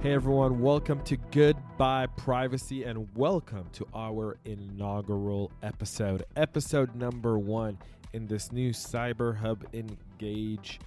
[0.00, 7.76] Hey everyone, welcome to Goodbye Privacy and welcome to our inaugural episode, episode number one
[8.12, 10.78] in this new Cyber Hub Engage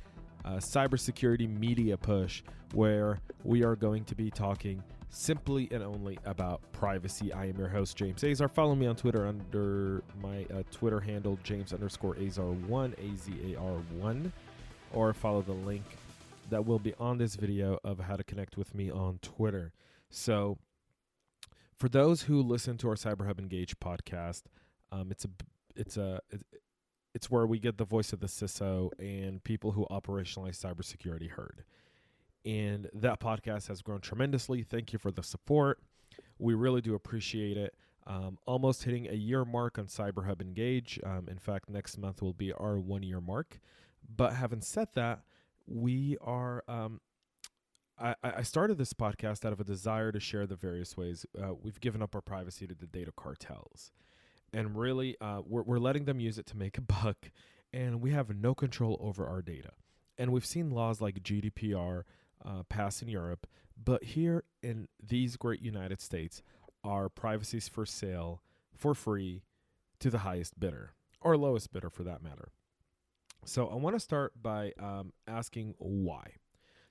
[0.46, 6.62] uh, cybersecurity media push, where we are going to be talking simply and only about
[6.72, 7.34] privacy.
[7.34, 8.48] I am your host, James Azar.
[8.48, 13.60] Follow me on Twitter under my uh, Twitter handle, James underscore Azar1, A Z A
[13.60, 14.32] R 1,
[14.94, 15.84] or follow the link
[16.52, 19.74] that will be on this video of how to connect with me on Twitter.
[20.10, 20.60] So,
[21.76, 24.44] for those who listen to our Cyber Hub Engage podcast,
[24.92, 25.30] um, it's a
[25.76, 26.20] it's a
[27.16, 31.64] it's where we get the voice of the CISO and people who operationalize cybersecurity heard.
[32.46, 34.64] And that podcast has grown tremendously.
[34.64, 35.80] Thank you for the support.
[36.38, 37.76] We really do appreciate it.
[38.08, 41.00] Um, almost hitting a year mark on Cyber Hub Engage.
[41.04, 43.60] Um, in fact, next month will be our one year mark.
[44.16, 45.22] But having said that,
[45.68, 47.00] we are um,
[48.24, 51.80] I, started this podcast out of a desire to share the various ways uh, we've
[51.80, 53.92] given up our privacy to the data cartels.
[54.54, 57.32] And really uh, we're, we're letting them use it to make a buck
[57.72, 59.72] and we have no control over our data.
[60.18, 62.04] And we've seen laws like gdpr
[62.44, 63.46] uh, pass in europe
[63.84, 66.42] but here in these great united states
[66.84, 68.42] our privacy's for sale
[68.76, 69.44] for free
[70.00, 72.52] to the highest bidder or lowest bidder for that matter
[73.46, 76.34] so I want to start by um, asking why.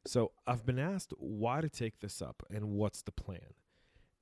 [0.07, 3.55] So I've been asked why to take this up and what's the plan.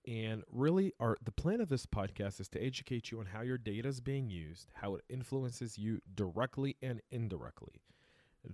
[0.06, 3.58] And really, our the plan of this podcast is to educate you on how your
[3.58, 7.82] data is being used, how it influences you directly and indirectly.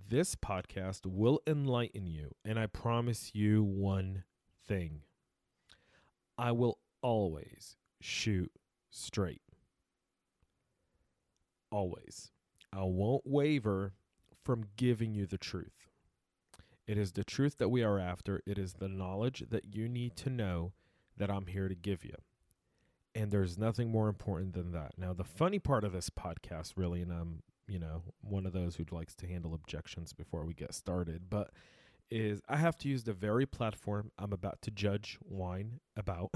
[0.09, 4.23] This podcast will enlighten you, and I promise you one
[4.67, 5.03] thing:
[6.37, 8.51] I will always shoot
[8.89, 9.41] straight.
[11.71, 12.31] Always.
[12.75, 13.93] I won't waver
[14.43, 15.89] from giving you the truth.
[16.87, 18.41] It is the truth that we are after.
[18.45, 20.73] It is the knowledge that you need to know
[21.17, 22.15] that I'm here to give you.
[23.15, 24.93] And there's nothing more important than that.
[24.97, 28.75] Now, the funny part of this podcast, really, and I'm, you know, one of those
[28.75, 31.51] who likes to handle objections before we get started, but
[32.11, 36.31] is I have to use the very platform I'm about to judge whine about.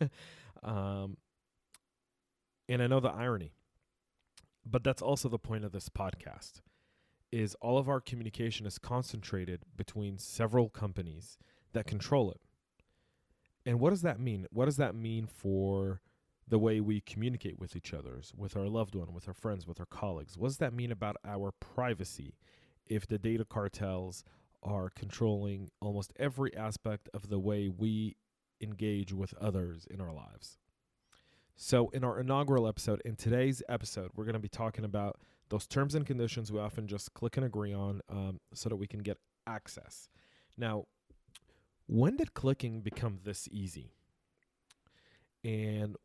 [0.62, 1.18] um,
[2.68, 3.52] and I know the irony
[4.64, 6.60] but that's also the point of this podcast
[7.32, 11.38] is all of our communication is concentrated between several companies
[11.72, 12.40] that control it.
[13.64, 14.46] And what does that mean?
[14.50, 16.00] What does that mean for
[16.48, 19.78] the way we communicate with each other, with our loved one, with our friends, with
[19.78, 20.36] our colleagues?
[20.36, 22.34] What does that mean about our privacy
[22.86, 24.24] if the data cartels
[24.62, 28.16] are controlling almost every aspect of the way we
[28.60, 30.58] engage with others in our lives?
[31.62, 35.66] So, in our inaugural episode, in today's episode, we're going to be talking about those
[35.66, 39.00] terms and conditions we often just click and agree on um, so that we can
[39.00, 40.08] get access.
[40.56, 40.86] Now,
[41.86, 43.92] when did clicking become this easy?
[45.44, 45.96] And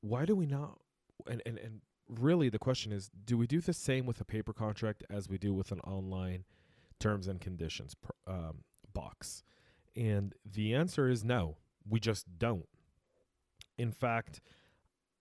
[0.00, 0.78] why do we not?
[1.30, 4.54] And, and, and really, the question is do we do the same with a paper
[4.54, 6.44] contract as we do with an online
[6.98, 7.94] terms and conditions
[8.26, 9.42] um, box?
[9.94, 12.66] And the answer is no, we just don't.
[13.78, 14.40] In fact,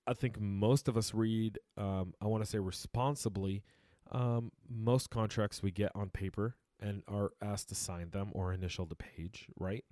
[0.08, 3.64] I think most of us read, um, I want to say responsibly,
[4.12, 8.86] um, most contracts we get on paper and are asked to sign them or initial
[8.86, 9.86] the page, right?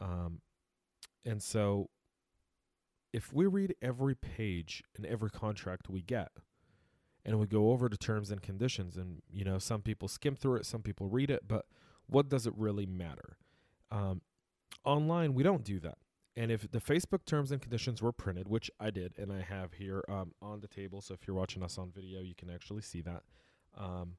[0.00, 0.40] Um,
[1.24, 1.88] and so
[3.12, 6.30] if we read every page in every contract we get,
[7.24, 10.56] and we go over the terms and conditions, and you know, some people skim through
[10.56, 11.66] it, some people read it, but
[12.06, 13.36] what does it really matter?
[13.90, 14.22] Um,
[14.84, 15.98] online, we don't do that.
[16.36, 19.74] And if the Facebook terms and conditions were printed, which I did, and I have
[19.74, 22.82] here um, on the table, so if you're watching us on video, you can actually
[22.82, 23.22] see that.
[23.76, 24.16] Um,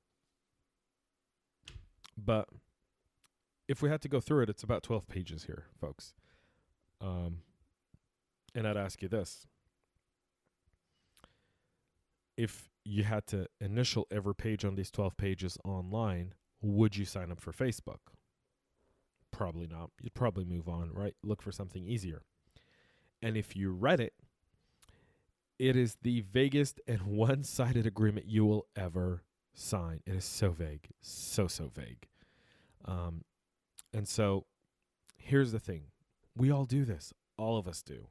[2.16, 2.50] but
[3.68, 6.14] if we had to go through it, it's about 12 pages here, folks.
[7.02, 7.40] Um,
[8.54, 9.48] and I'd ask you this
[12.38, 17.32] if you had to initial every page on these 12 pages online, would you sign
[17.32, 18.00] up for Facebook?
[19.34, 19.90] Probably not.
[20.00, 21.16] You'd probably move on, right?
[21.24, 22.22] Look for something easier.
[23.22, 24.14] And if you read it,
[25.58, 30.02] it is the vaguest and one sided agreement you will ever sign.
[30.06, 32.08] It is so vague, so, so vague.
[32.86, 33.24] Um,
[33.92, 34.46] and so
[35.18, 35.86] here's the thing
[36.36, 38.08] we all do this, all of us do.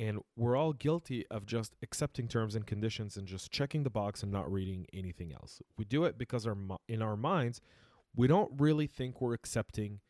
[0.00, 4.22] And we're all guilty of just accepting terms and conditions and just checking the box
[4.22, 5.60] and not reading anything else.
[5.76, 6.56] We do it because our
[6.88, 7.60] in our minds,
[8.14, 10.00] we don't really think we're accepting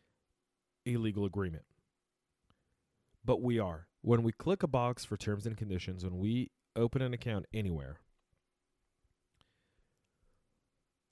[0.94, 1.64] a legal agreement.
[3.24, 3.86] But we are.
[4.00, 8.00] When we click a box for terms and conditions, when we open an account anywhere,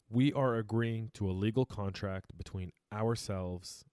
[0.09, 3.85] we are agreeing to a legal contract between ourselves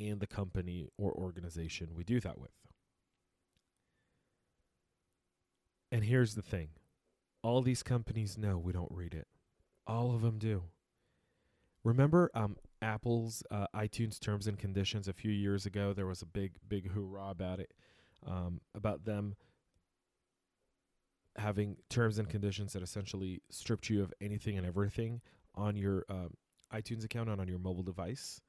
[0.00, 2.50] and the company or organization we do that with.
[5.90, 6.68] And here's the thing
[7.42, 9.26] all these companies know we don't read it,
[9.86, 10.64] all of them do.
[11.84, 15.92] Remember um, Apple's uh, iTunes terms and conditions a few years ago?
[15.92, 17.72] There was a big, big hoorah about it,
[18.26, 19.34] um, about them
[21.36, 25.20] having terms and conditions that essentially stripped you of anything and everything
[25.54, 26.34] on your um,
[26.72, 28.40] iTunes account and on your mobile device.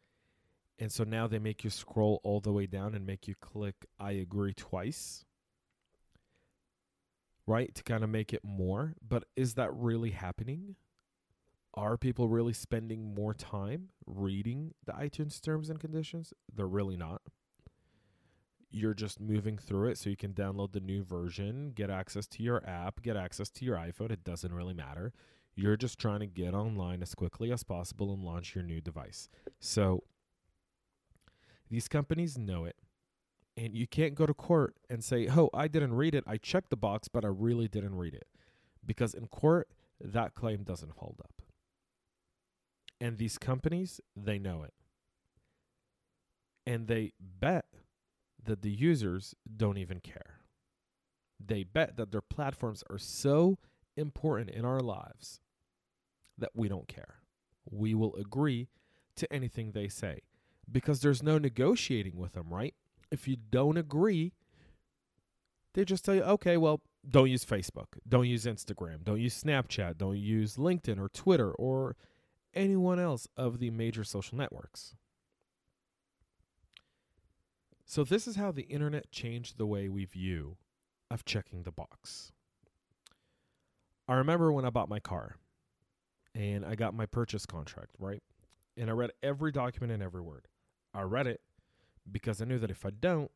[0.80, 3.86] And so now they make you scroll all the way down and make you click
[4.00, 5.26] I agree twice.
[7.46, 7.74] Right?
[7.76, 8.94] To kind of make it more.
[9.08, 10.76] But is that really happening?
[11.76, 16.34] Are people really spending more time reading the iTunes terms and conditions?
[16.54, 17.22] They're really not.
[18.72, 22.44] You're just moving through it so you can download the new version, get access to
[22.44, 24.12] your app, get access to your iPhone.
[24.12, 25.14] It doesn't really matter.
[25.56, 29.28] You're just trying to get online as quickly as possible and launch your new device.
[29.60, 30.04] So
[31.70, 32.76] these companies know it.
[33.58, 36.24] And you can't go to court and say, oh, I didn't read it.
[36.26, 38.28] I checked the box, but I really didn't read it.
[38.86, 39.68] Because in court,
[40.00, 41.42] that claim doesn't hold up.
[43.02, 44.74] And these companies, they know it.
[46.66, 47.66] And they bet
[48.44, 50.42] that the users don't even care.
[51.44, 53.58] They bet that their platforms are so
[53.96, 55.40] important in our lives
[56.38, 57.16] that we don't care.
[57.70, 58.68] We will agree
[59.16, 60.22] to anything they say
[60.72, 62.74] because there's no negotiating with them, right?
[63.12, 64.34] If you don't agree,
[65.74, 69.98] they just tell you, okay, well, don't use Facebook, don't use Instagram, don't use Snapchat,
[69.98, 71.96] don't use LinkedIn or Twitter or
[72.54, 74.96] anyone else of the major social networks.
[77.86, 80.58] So, this is how the internet changed the way we view
[81.10, 82.32] of checking the box.
[84.08, 85.38] I remember when I bought my car
[86.36, 88.22] and I got my purchase contract, right?
[88.78, 90.48] And I read every document and every word.
[90.94, 91.42] I read it
[92.12, 93.32] because I knew that if I don't,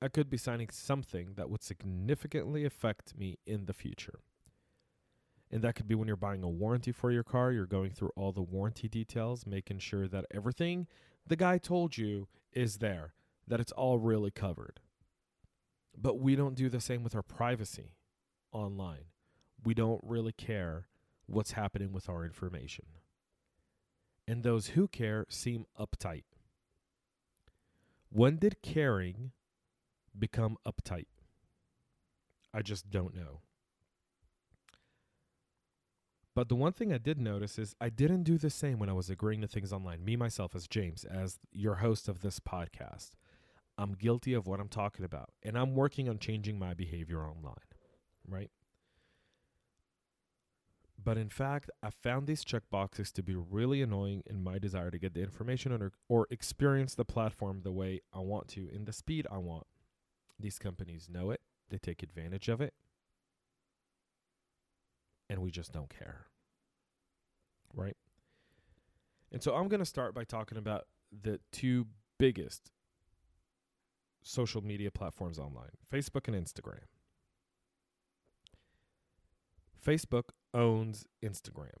[0.00, 4.20] I could be signing something that would significantly affect me in the future.
[5.50, 8.10] And that could be when you're buying a warranty for your car, you're going through
[8.16, 10.88] all the warranty details, making sure that everything
[11.26, 13.14] the guy told you is there,
[13.46, 14.80] that it's all really covered.
[15.96, 17.92] But we don't do the same with our privacy
[18.52, 19.06] online.
[19.64, 20.88] We don't really care
[21.26, 22.86] what's happening with our information.
[24.28, 26.24] And those who care seem uptight.
[28.10, 29.32] When did caring
[30.18, 31.06] become uptight?
[32.52, 33.40] I just don't know.
[36.36, 38.92] But the one thing I did notice is I didn't do the same when I
[38.92, 40.04] was agreeing to things online.
[40.04, 43.12] Me, myself, as James, as your host of this podcast,
[43.78, 45.30] I'm guilty of what I'm talking about.
[45.42, 47.54] And I'm working on changing my behavior online,
[48.28, 48.50] right?
[51.02, 54.98] But in fact, I found these checkboxes to be really annoying in my desire to
[54.98, 58.92] get the information or, or experience the platform the way I want to in the
[58.92, 59.66] speed I want.
[60.38, 61.40] These companies know it,
[61.70, 62.74] they take advantage of it,
[65.28, 66.26] and we just don't care.
[67.74, 67.96] Right?
[69.32, 71.86] And so I'm going to start by talking about the two
[72.18, 72.70] biggest
[74.22, 76.84] social media platforms online Facebook and Instagram.
[79.84, 81.78] Facebook owns Instagram.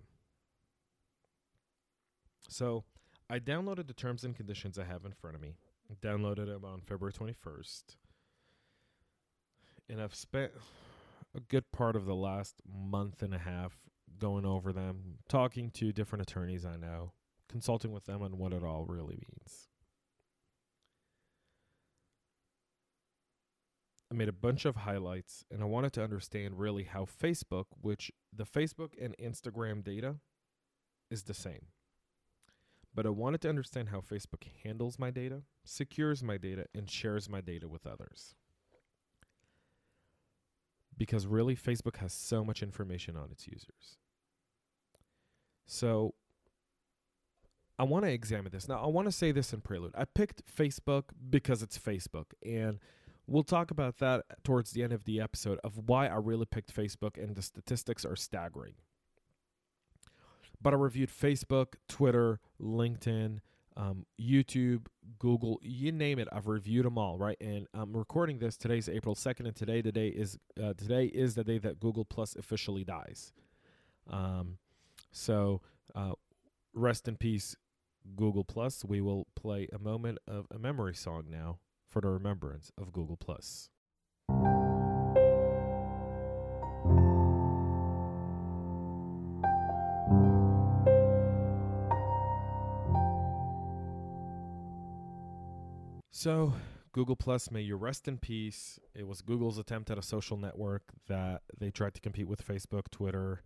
[2.48, 2.84] So
[3.28, 5.56] I downloaded the terms and conditions I have in front of me.
[6.02, 7.96] Downloaded them on February 21st.
[9.88, 10.52] And I've spent
[11.36, 13.76] a good part of the last month and a half
[14.18, 17.12] going over them, talking to different attorneys I know,
[17.48, 19.68] consulting with them on what it all really means.
[24.10, 28.12] I made a bunch of highlights and I wanted to understand really how Facebook, which
[28.32, 30.16] the Facebook and Instagram data
[31.10, 31.66] is the same.
[32.94, 37.28] But I wanted to understand how Facebook handles my data, secures my data, and shares
[37.28, 38.36] my data with others.
[40.98, 43.98] Because really, Facebook has so much information on its users.
[45.66, 46.14] So
[47.78, 48.68] I want to examine this.
[48.68, 49.92] Now, I want to say this in prelude.
[49.94, 52.26] I picked Facebook because it's Facebook.
[52.44, 52.78] And
[53.28, 56.74] We'll talk about that towards the end of the episode of why I really picked
[56.74, 58.74] Facebook, and the statistics are staggering.
[60.62, 63.40] But I reviewed Facebook, Twitter, LinkedIn,
[63.76, 64.86] um, YouTube,
[65.18, 66.28] Google, you name it.
[66.32, 67.36] I've reviewed them all, right?
[67.40, 68.56] And I'm recording this.
[68.56, 72.34] Today's April 2nd, and today today is uh, today is the day that Google Plus
[72.36, 73.32] officially dies.
[74.08, 74.58] Um,
[75.12, 75.60] so
[75.94, 76.12] uh,
[76.74, 77.56] rest in peace,
[78.16, 78.84] Google Plus.
[78.84, 83.16] We will play a moment of a memory song now for the remembrance of Google
[83.16, 83.68] Plus.
[96.26, 96.52] So,
[96.90, 98.80] Google Plus, may you rest in peace.
[98.96, 102.90] It was Google's attempt at a social network that they tried to compete with Facebook,
[102.90, 103.44] Twitter,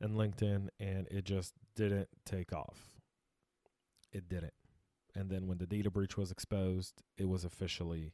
[0.00, 2.98] and LinkedIn, and it just didn't take off.
[4.10, 4.54] It didn't.
[5.14, 8.12] And then when the data breach was exposed, it was officially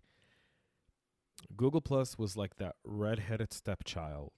[1.56, 4.32] Google Plus was like that redheaded stepchild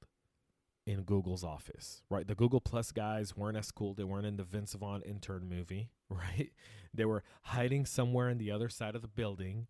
[0.87, 2.29] in Google's office, right?
[2.29, 3.93] The Google Plus guys weren't as cool.
[3.93, 6.51] They weren't in the Vince Vaughn intern movie, right?
[6.97, 9.67] They were hiding somewhere in the other side of the building.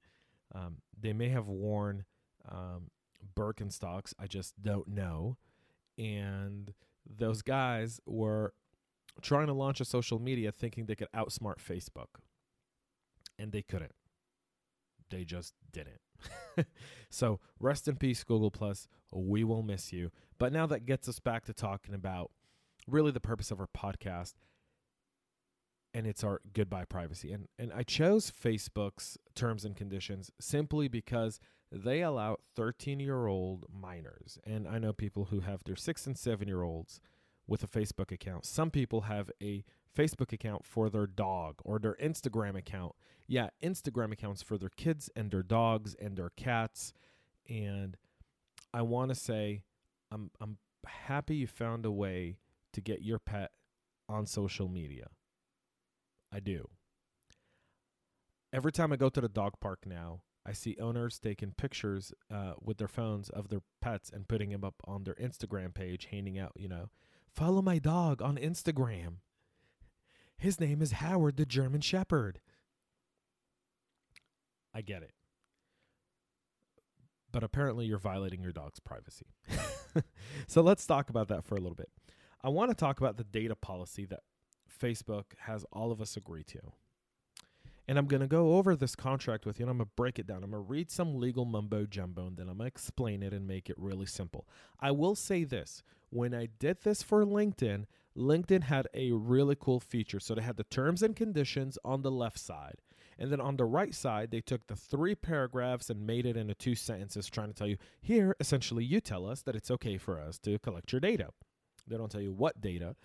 [0.54, 2.04] Um, they may have worn
[2.46, 2.90] um,
[3.34, 4.12] Birkenstocks.
[4.18, 5.38] I just don't know.
[5.96, 6.74] And
[7.08, 8.52] those guys were
[9.22, 12.20] trying to launch a social media thinking they could outsmart Facebook.
[13.38, 13.94] And they couldn't.
[15.10, 16.00] They just didn't.
[17.10, 18.86] so rest in peace, Google Plus.
[19.12, 20.10] We will miss you.
[20.38, 22.30] But now that gets us back to talking about
[22.86, 24.34] really the purpose of our podcast.
[25.94, 27.32] And it's our goodbye privacy.
[27.32, 33.66] And and I chose Facebook's terms and conditions simply because they allow 13 year old
[33.72, 34.38] minors.
[34.44, 37.00] And I know people who have their six and seven year olds
[37.46, 38.44] with a Facebook account.
[38.44, 39.64] Some people have a
[39.96, 42.94] Facebook account for their dog or their Instagram account.
[43.26, 46.92] Yeah, Instagram accounts for their kids and their dogs and their cats.
[47.48, 47.96] And
[48.72, 49.62] I want to say
[50.10, 52.38] I'm I'm happy you found a way
[52.72, 53.52] to get your pet
[54.08, 55.08] on social media.
[56.34, 56.68] I do.
[58.52, 62.54] Every time I go to the dog park now, I see owners taking pictures uh,
[62.60, 66.38] with their phones of their pets and putting them up on their Instagram page, handing
[66.38, 66.90] out, you know,
[67.32, 69.18] follow my dog on Instagram.
[70.36, 72.40] His name is Howard the German Shepherd.
[74.74, 75.12] I get it.
[77.30, 79.26] But apparently, you're violating your dog's privacy.
[80.46, 81.90] so let's talk about that for a little bit.
[82.42, 84.20] I want to talk about the data policy that
[84.78, 86.60] Facebook has all of us agree to.
[87.86, 90.18] And I'm going to go over this contract with you and I'm going to break
[90.18, 90.42] it down.
[90.42, 93.34] I'm going to read some legal mumbo jumbo and then I'm going to explain it
[93.34, 94.48] and make it really simple.
[94.80, 97.84] I will say this when I did this for LinkedIn,
[98.16, 100.20] LinkedIn had a really cool feature.
[100.20, 102.76] So they had the terms and conditions on the left side.
[103.18, 106.54] And then on the right side, they took the three paragraphs and made it into
[106.54, 110.20] two sentences, trying to tell you here, essentially, you tell us that it's okay for
[110.20, 111.28] us to collect your data.
[111.86, 112.96] They don't tell you what data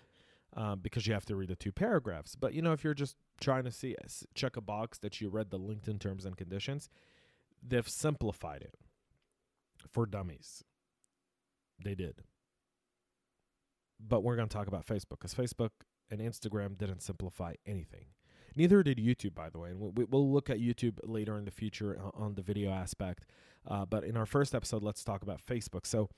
[0.56, 2.34] um, because you have to read the two paragraphs.
[2.36, 3.96] But you know, if you're just trying to see
[4.34, 6.88] check a box that you read the LinkedIn terms and conditions,
[7.66, 8.74] they've simplified it
[9.88, 10.64] for dummies.
[11.82, 12.22] They did.
[13.98, 15.70] But we're going to talk about Facebook because Facebook
[16.10, 18.06] and Instagram didn't simplify anything.
[18.56, 19.70] Neither did YouTube, by the way.
[19.70, 23.26] And we, will look at YouTube later in the future on the video aspect.
[23.66, 25.86] Uh, but in our first episode, let's talk about Facebook.
[25.86, 26.08] So,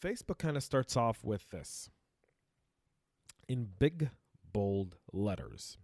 [0.00, 1.90] Facebook kind of starts off with this
[3.48, 4.10] in big,
[4.52, 5.76] bold letters.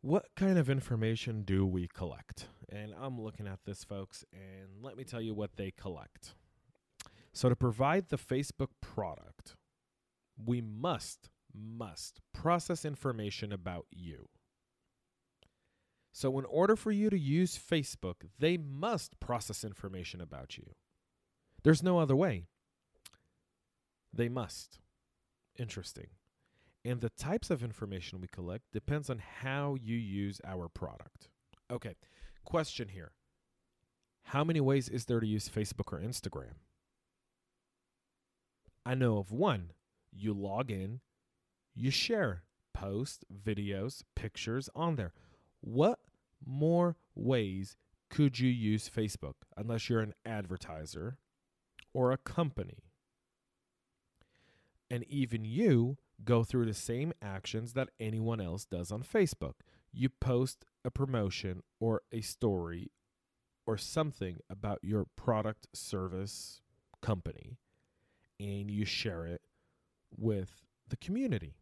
[0.00, 2.48] What kind of information do we collect?
[2.70, 6.34] And I'm looking at this, folks, and let me tell you what they collect.
[7.32, 9.56] So, to provide the Facebook product,
[10.36, 14.28] we must, must process information about you.
[16.12, 20.74] So, in order for you to use Facebook, they must process information about you.
[21.62, 22.44] There's no other way.
[24.12, 24.78] They must.
[25.58, 26.08] Interesting.
[26.84, 31.28] And the types of information we collect depends on how you use our product.
[31.70, 31.94] Okay,
[32.44, 33.12] question here.
[34.24, 36.54] How many ways is there to use Facebook or Instagram?
[38.84, 39.70] I know of one.
[40.12, 41.00] You log in,
[41.74, 42.42] you share
[42.74, 45.12] posts, videos, pictures on there.
[45.60, 46.00] What
[46.44, 47.76] more ways
[48.10, 51.16] could you use Facebook unless you're an advertiser
[51.92, 52.84] or a company?
[54.90, 59.54] And even you go through the same actions that anyone else does on Facebook.
[59.92, 62.90] You post a promotion or a story
[63.66, 66.60] or something about your product, service,
[67.02, 67.58] company
[68.40, 69.42] and you share it
[70.16, 71.54] with the community.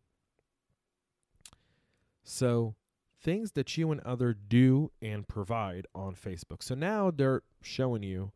[2.23, 2.77] So,
[3.21, 6.63] things that you and other do and provide on Facebook.
[6.63, 8.33] So now they're showing you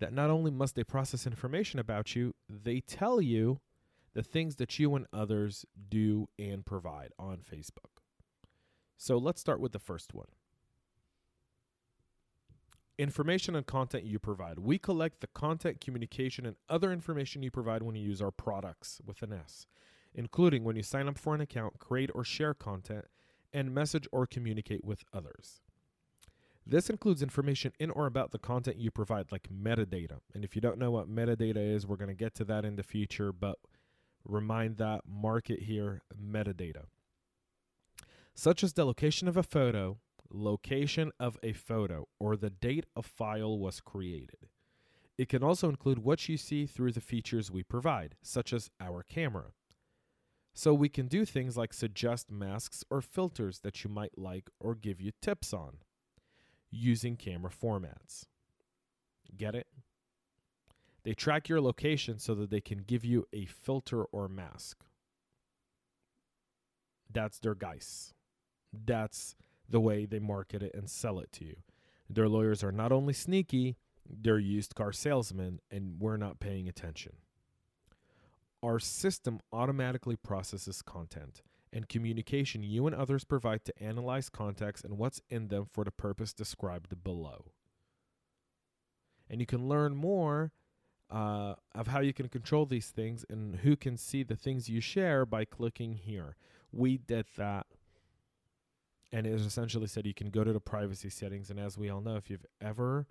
[0.00, 3.60] that not only must they process information about you, they tell you
[4.14, 8.00] the things that you and others do and provide on Facebook.
[8.96, 10.28] So let's start with the first one
[12.98, 14.58] information and content you provide.
[14.58, 19.00] We collect the content, communication, and other information you provide when you use our products
[19.04, 19.66] with an S,
[20.14, 23.06] including when you sign up for an account, create or share content,
[23.52, 25.60] and message or communicate with others.
[26.66, 30.18] This includes information in or about the content you provide, like metadata.
[30.34, 32.76] And if you don't know what metadata is, we're going to get to that in
[32.76, 33.58] the future, but
[34.24, 36.84] remind that market here metadata.
[38.34, 39.98] such as the location of a photo,
[40.30, 44.48] location of a photo, or the date a file was created.
[45.16, 49.04] It can also include what you see through the features we provide, such as our
[49.04, 49.52] camera.
[50.52, 54.74] So we can do things like suggest masks or filters that you might like or
[54.74, 55.78] give you tips on
[56.74, 58.26] using camera formats.
[59.36, 59.66] Get it?
[61.04, 64.78] They track your location so that they can give you a filter or mask.
[67.12, 68.14] That's their guise.
[68.72, 69.36] That's
[69.68, 71.56] the way they market it and sell it to you.
[72.08, 73.76] Their lawyers are not only sneaky,
[74.08, 77.12] they're used car salesmen, and we're not paying attention.
[78.62, 81.42] Our system automatically processes content
[81.74, 85.90] and communication you and others provide to analyze context and what's in them for the
[85.90, 87.46] purpose described below.
[89.28, 90.52] And you can learn more
[91.10, 94.80] uh, of how you can control these things and who can see the things you
[94.80, 96.36] share by clicking here.
[96.72, 97.66] We did that.
[99.10, 101.50] And it essentially said you can go to the privacy settings.
[101.50, 103.06] And as we all know, if you've ever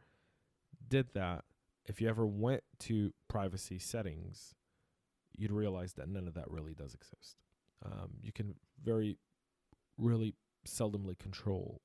[0.88, 1.44] did that,
[1.86, 4.56] if you ever went to privacy settings,
[5.36, 7.38] you'd realize that none of that really does exist.
[7.86, 9.18] Um, you can very,
[9.98, 10.36] really
[10.68, 11.82] seldomly control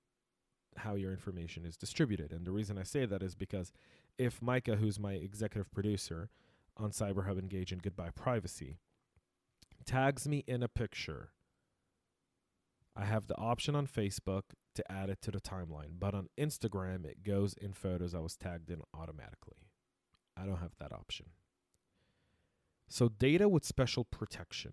[0.76, 2.32] how your information is distributed.
[2.32, 3.72] And the reason I say that is because
[4.16, 6.30] if Micah, who's my executive producer
[6.76, 8.78] on CyberHub Engage and Goodbye Privacy,
[9.84, 11.30] tags me in a picture,
[12.96, 14.42] I have the option on Facebook
[14.74, 15.98] to add it to the timeline.
[15.98, 19.68] But on Instagram, it goes in photos I was tagged in automatically.
[20.36, 21.26] I don't have that option.
[22.88, 24.72] So, data with special protection.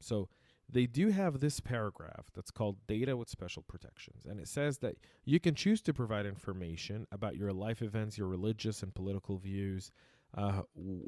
[0.00, 0.28] So,
[0.72, 4.24] they do have this paragraph that's called Data with Special Protections.
[4.28, 8.28] And it says that you can choose to provide information about your life events, your
[8.28, 9.90] religious and political views,
[10.36, 10.62] uh,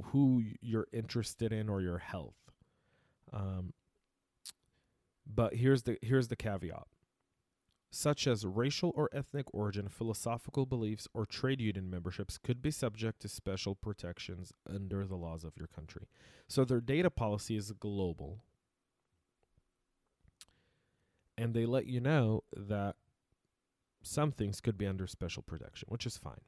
[0.06, 2.37] who you're interested in, or your health.
[3.33, 3.73] Um,
[5.26, 6.87] but here's the here's the caveat
[7.94, 13.20] such as racial or ethnic origin, philosophical beliefs, or trade union memberships, could be subject
[13.20, 16.09] to special protections under the laws of your country.
[16.48, 18.40] So their data policy is global.
[21.37, 22.97] And they let you know that
[24.03, 26.40] some things could be under special protection, which is fine.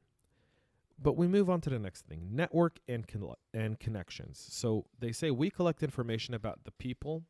[0.99, 4.43] But we move on to the next thing network and, con- and connections.
[4.49, 7.23] So they say we collect information about the people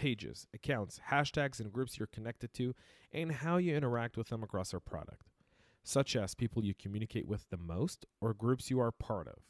[0.00, 2.74] pages, accounts, hashtags, and groups you're connected to,
[3.12, 5.28] and how you interact with them across our product,
[5.84, 9.42] such as people you communicate with the most or groups you are part of.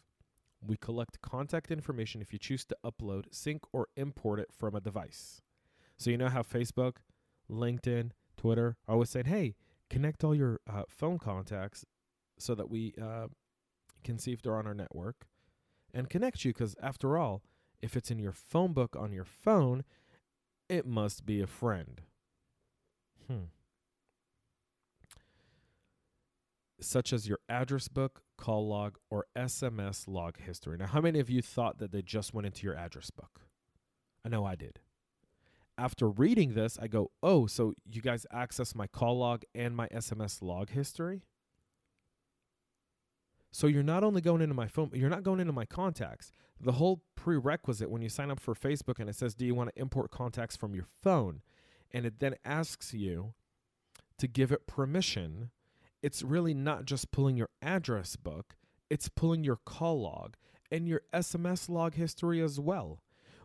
[0.61, 4.81] We collect contact information if you choose to upload, sync, or import it from a
[4.81, 5.41] device.
[5.97, 6.97] So, you know how Facebook,
[7.51, 9.55] LinkedIn, Twitter are always saying, hey,
[9.89, 11.85] connect all your uh, phone contacts
[12.39, 13.27] so that we uh,
[14.05, 15.27] can see if they're on our network
[15.93, 16.53] and connect you.
[16.53, 17.43] Because, after all,
[17.83, 19.85] if it's in your phone book on your phone,
[20.69, 22.01] it must be a friend.
[23.27, 23.45] Hmm.
[26.81, 30.79] Such as your address book, call log, or SMS log history.
[30.79, 33.43] Now, how many of you thought that they just went into your address book?
[34.25, 34.81] I know I did.
[35.81, 39.89] After reading this, I go, oh, so you guys access my call log and my
[39.89, 41.23] SMS log history?
[43.51, 46.33] So you're not only going into my phone, you're not going into my contacts.
[46.61, 49.75] The whole prerequisite when you sign up for Facebook and it says, Do you want
[49.75, 51.41] to import contacts from your phone?
[51.91, 53.33] And it then asks you
[54.19, 55.49] to give it permission.
[56.03, 58.55] It's really not just pulling your address book,
[58.91, 60.37] it's pulling your call log
[60.71, 63.01] and your SMS log history as well,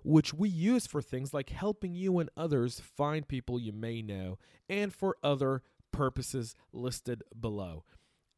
[0.05, 4.37] which we use for things like helping you and others find people you may know
[4.69, 7.83] and for other purposes listed below.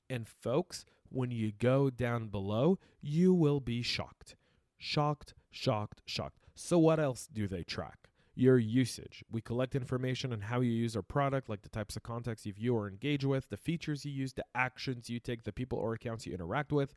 [0.10, 4.36] And folks, when you go down below, you will be shocked.
[4.78, 6.40] Shocked, shocked, shocked.
[6.56, 8.10] So, what else do they track?
[8.34, 9.24] Your usage.
[9.30, 12.54] We collect information on how you use our product, like the types of contacts you
[12.54, 15.94] view or engage with, the features you use, the actions you take, the people or
[15.94, 16.94] accounts you interact with,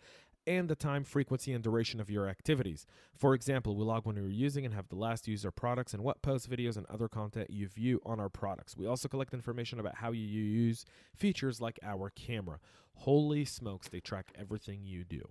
[0.47, 2.87] and the time, frequency, and duration of your activities.
[3.17, 6.23] For example, we log when you're using and have the last user products and what
[6.23, 8.77] posts, videos, and other content you view on our products.
[8.77, 12.59] We also collect information about how you use features like our camera.
[12.95, 15.23] Holy smokes, they track everything you do.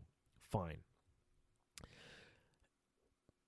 [0.41, 0.78] Fine.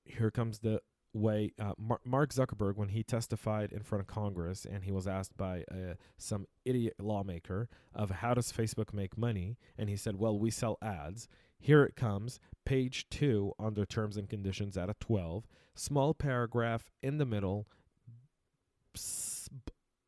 [0.03, 0.81] Here comes the
[1.13, 5.07] way uh, Mar- Mark Zuckerberg, when he testified in front of Congress and he was
[5.07, 10.17] asked by uh, some idiot lawmaker of how does Facebook make money, and he said,
[10.17, 11.27] "Well, we sell ads."
[11.61, 15.45] Here it comes, page two under terms and conditions at a 12,
[15.75, 17.67] small paragraph in the middle.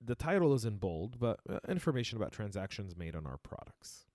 [0.06, 4.06] The title is in bold, but uh, information about transactions made on our products.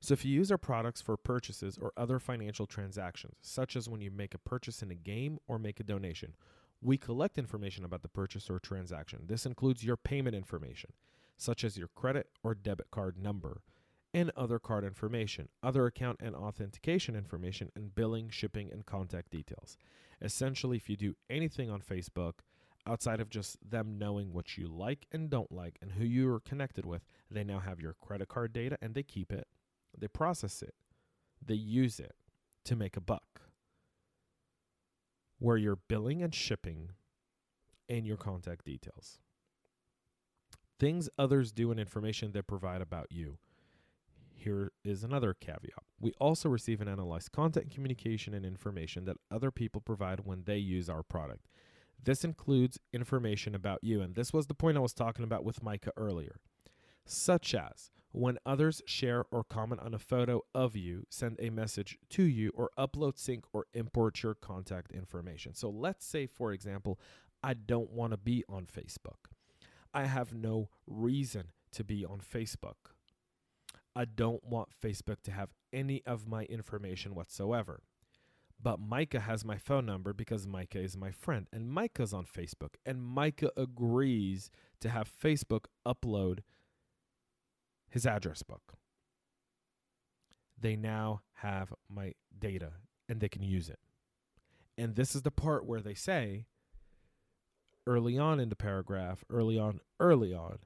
[0.00, 4.00] So, if you use our products for purchases or other financial transactions, such as when
[4.00, 6.34] you make a purchase in a game or make a donation,
[6.80, 9.24] We collect information about the purchase or transaction.
[9.26, 10.92] This includes your payment information,
[11.36, 13.62] such as your credit or debit card number,
[14.18, 19.76] and other card information, other account and authentication information, and billing, shipping, and contact details.
[20.20, 22.34] Essentially, if you do anything on Facebook
[22.86, 26.40] outside of just them knowing what you like and don't like and who you are
[26.40, 29.46] connected with, they now have your credit card data and they keep it,
[29.96, 30.74] they process it,
[31.44, 32.14] they use it
[32.64, 33.42] to make a buck.
[35.38, 36.90] Where you're billing and shipping
[37.88, 39.20] and your contact details.
[40.80, 43.38] Things others do and information they provide about you
[44.48, 45.84] here is another caveat.
[46.00, 50.56] We also receive and analyze content, communication, and information that other people provide when they
[50.56, 51.46] use our product.
[52.02, 55.62] This includes information about you, and this was the point I was talking about with
[55.62, 56.36] Micah earlier,
[57.04, 61.98] such as when others share or comment on a photo of you, send a message
[62.10, 65.54] to you, or upload, sync, or import your contact information.
[65.54, 66.98] So let's say, for example,
[67.42, 69.28] I don't want to be on Facebook.
[69.92, 72.94] I have no reason to be on Facebook.
[73.98, 77.82] I don't want Facebook to have any of my information whatsoever.
[78.62, 82.76] But Micah has my phone number because Micah is my friend, and Micah's on Facebook,
[82.86, 86.40] and Micah agrees to have Facebook upload
[87.88, 88.74] his address book.
[90.56, 92.74] They now have my data
[93.08, 93.80] and they can use it.
[94.76, 96.46] And this is the part where they say
[97.84, 100.58] early on in the paragraph, early on, early on,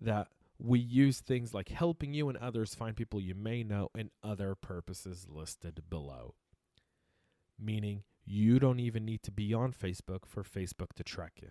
[0.00, 0.28] that
[0.62, 4.54] we use things like helping you and others find people you may know and other
[4.54, 6.34] purposes listed below.
[7.58, 11.50] Meaning, you don't even need to be on Facebook for Facebook to track you.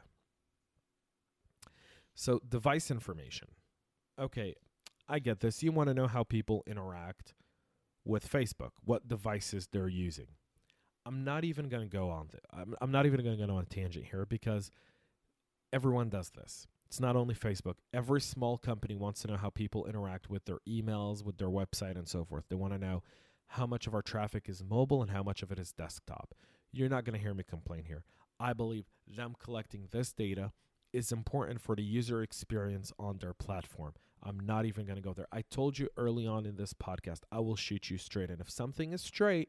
[2.16, 3.50] So, device information.
[4.20, 4.56] Okay,
[5.10, 5.62] I get this.
[5.62, 7.34] You want to know how people interact
[8.06, 10.28] with Facebook, what devices they're using.
[11.06, 12.28] I'm not even going to go on.
[12.28, 14.72] Th- I'm, I'm not even going to go on a tangent here because
[15.74, 16.68] everyone does this.
[16.92, 17.76] It's not only Facebook.
[17.94, 21.96] Every small company wants to know how people interact with their emails, with their website,
[21.96, 22.44] and so forth.
[22.50, 23.02] They want to know
[23.48, 26.36] how much of our traffic is mobile and how much of it is desktop.
[26.74, 28.04] You're not going to hear me complain here.
[28.42, 30.52] I believe them collecting this data
[30.92, 33.94] is important for the user experience on their platform.
[34.22, 35.28] I'm not even going to go there.
[35.32, 38.30] I told you early on in this podcast, I will shoot you straight.
[38.30, 39.48] And if something is straight,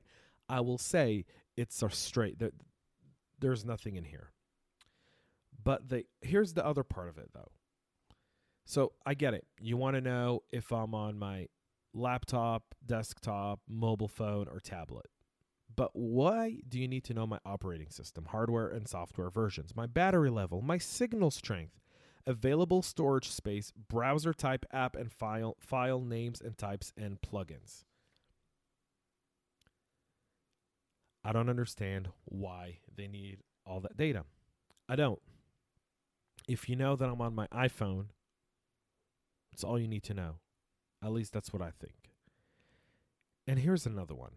[0.48, 1.24] I will say
[1.56, 2.40] it's a straight.
[3.40, 4.30] There's nothing in here.
[5.62, 7.50] But they here's the other part of it though.
[8.64, 9.46] So I get it.
[9.60, 11.48] You want to know if I'm on my
[11.94, 15.06] laptop, desktop, mobile phone, or tablet.
[15.74, 19.86] But why do you need to know my operating system, hardware and software versions, my
[19.86, 21.80] battery level, my signal strength,
[22.26, 27.84] available storage space, browser type app and file file names and types and plugins?
[31.24, 34.24] I don't understand why they need all that data.
[34.88, 35.20] I don't
[36.48, 38.06] if you know that I'm on my iPhone,
[39.52, 40.36] it's all you need to know.
[41.02, 42.10] At least that's what I think.
[43.46, 44.32] And here's another one.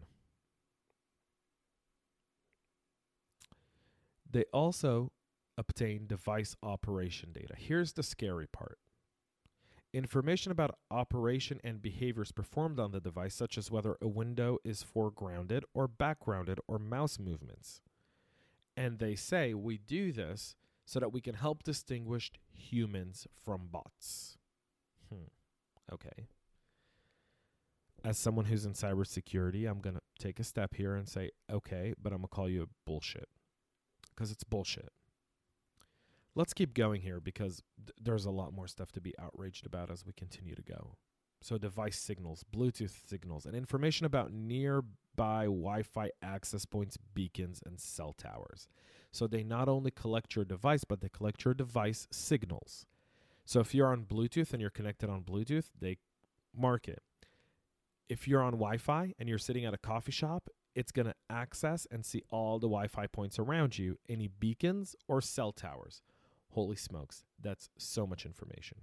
[4.30, 5.12] They also
[5.56, 7.54] obtain device operation data.
[7.56, 8.78] Here's the scary part
[9.96, 14.84] information about operation and behaviors performed on the device, such as whether a window is
[14.84, 17.80] foregrounded or backgrounded or mouse movements.
[18.76, 20.54] And they say we do this
[20.86, 24.38] so that we can help distinguish humans from bots.
[25.12, 25.26] Hmm.
[25.92, 26.28] Okay.
[28.04, 31.92] As someone who's in cybersecurity, I'm going to take a step here and say, okay,
[32.00, 33.28] but I'm going to call you bullshit.
[34.14, 34.92] Because it's bullshit.
[36.36, 39.90] Let's keep going here because th- there's a lot more stuff to be outraged about
[39.90, 40.96] as we continue to go.
[41.42, 47.78] So, device signals, Bluetooth signals, and information about nearby Wi Fi access points, beacons, and
[47.78, 48.68] cell towers.
[49.16, 52.84] So they not only collect your device, but they collect your device signals.
[53.46, 55.96] So if you're on Bluetooth and you're connected on Bluetooth, they
[56.54, 57.02] mark it.
[58.10, 61.14] If you're on Wi Fi and you're sitting at a coffee shop, it's going to
[61.30, 66.02] access and see all the Wi Fi points around you, any beacons or cell towers.
[66.50, 68.82] Holy smokes, that's so much information.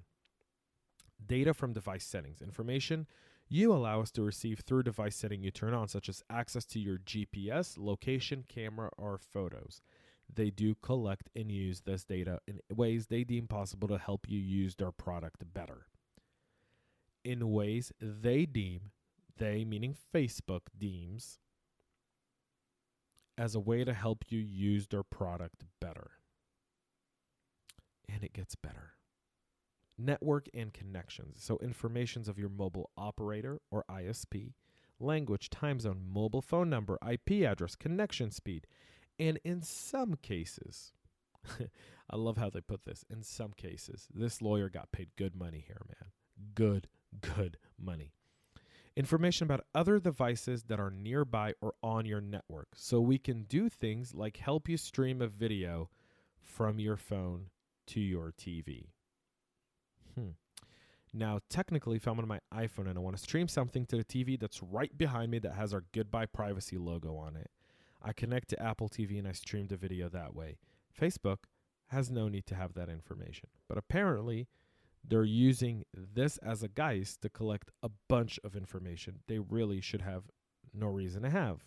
[1.23, 2.41] Data from device settings.
[2.41, 3.05] Information
[3.47, 6.79] you allow us to receive through device setting you turn on, such as access to
[6.79, 9.81] your GPS, location, camera, or photos
[10.33, 14.39] they do collect and use this data in ways they deem possible to help you
[14.39, 15.87] use their product better.
[17.23, 18.91] In ways they deem,
[19.37, 21.39] they meaning Facebook deems,
[23.37, 26.11] as a way to help you use their product better.
[28.07, 28.93] And it gets better.
[29.97, 31.43] Network and connections.
[31.43, 34.53] So, informations of your mobile operator or ISP,
[34.99, 38.67] language, time zone, mobile phone number, IP address, connection speed,
[39.19, 40.93] and in some cases,
[42.09, 43.05] I love how they put this.
[43.09, 46.11] In some cases, this lawyer got paid good money here, man.
[46.55, 46.87] Good,
[47.21, 48.13] good money.
[48.95, 52.67] Information about other devices that are nearby or on your network.
[52.75, 55.89] So we can do things like help you stream a video
[56.39, 57.47] from your phone
[57.87, 58.89] to your TV.
[60.13, 60.31] Hmm.
[61.11, 64.03] Now, technically, if I'm on my iPhone and I want to stream something to the
[64.03, 67.49] TV that's right behind me that has our Goodbye Privacy logo on it,
[68.03, 70.57] I connect to Apple TV and I stream the video that way.
[70.99, 71.37] Facebook
[71.87, 73.49] has no need to have that information.
[73.67, 74.47] But apparently,
[75.07, 80.01] they're using this as a guise to collect a bunch of information they really should
[80.01, 80.23] have
[80.73, 81.63] no reason to have.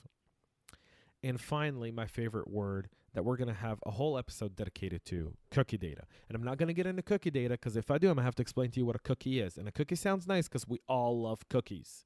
[1.22, 5.32] And finally, my favorite word that we're going to have a whole episode dedicated to
[5.50, 6.02] cookie data.
[6.28, 8.22] And I'm not going to get into cookie data because if I do, I'm going
[8.22, 9.56] to have to explain to you what a cookie is.
[9.56, 12.04] And a cookie sounds nice because we all love cookies.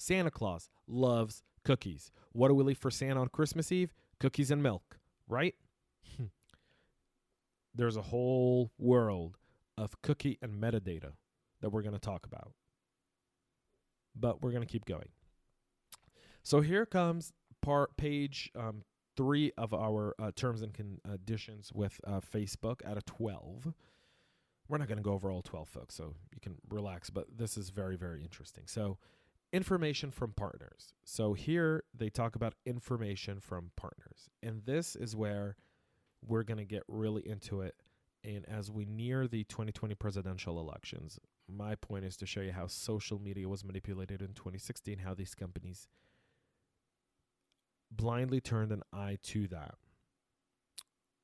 [0.00, 2.10] Santa Claus loves cookies.
[2.32, 3.92] What do we leave for Santa on Christmas Eve?
[4.18, 5.54] Cookies and milk, right?
[7.74, 9.36] There's a whole world
[9.76, 11.12] of cookie and metadata
[11.60, 12.54] that we're going to talk about.
[14.16, 15.10] But we're going to keep going.
[16.42, 18.84] So here comes part page um,
[19.18, 23.74] three of our uh, terms and conditions with uh, Facebook out of 12.
[24.66, 27.58] We're not going to go over all 12, folks, so you can relax, but this
[27.58, 28.64] is very, very interesting.
[28.66, 28.96] So,
[29.52, 30.92] information from partners.
[31.04, 34.28] So, here they talk about information from partners.
[34.42, 35.56] And this is where
[36.26, 37.74] we're going to get really into it.
[38.22, 42.66] And as we near the 2020 presidential elections, my point is to show you how
[42.66, 45.88] social media was manipulated in 2016, how these companies
[47.90, 49.74] blindly turned an eye to that.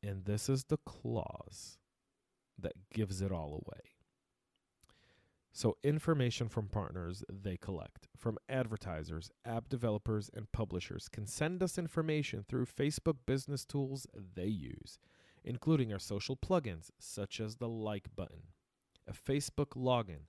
[0.03, 1.79] And this is the clause
[2.59, 3.81] that gives it all away.
[5.57, 11.79] So, information from partners they collect, from advertisers, app developers, and publishers can send us
[11.79, 14.99] information through Facebook business tools they use,
[15.45, 18.43] including our social plugins, such as the like button,
[19.09, 20.27] a Facebook login,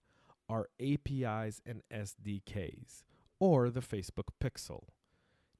[0.48, 3.04] our APIs and SDKs,
[3.38, 4.84] or the Facebook Pixel.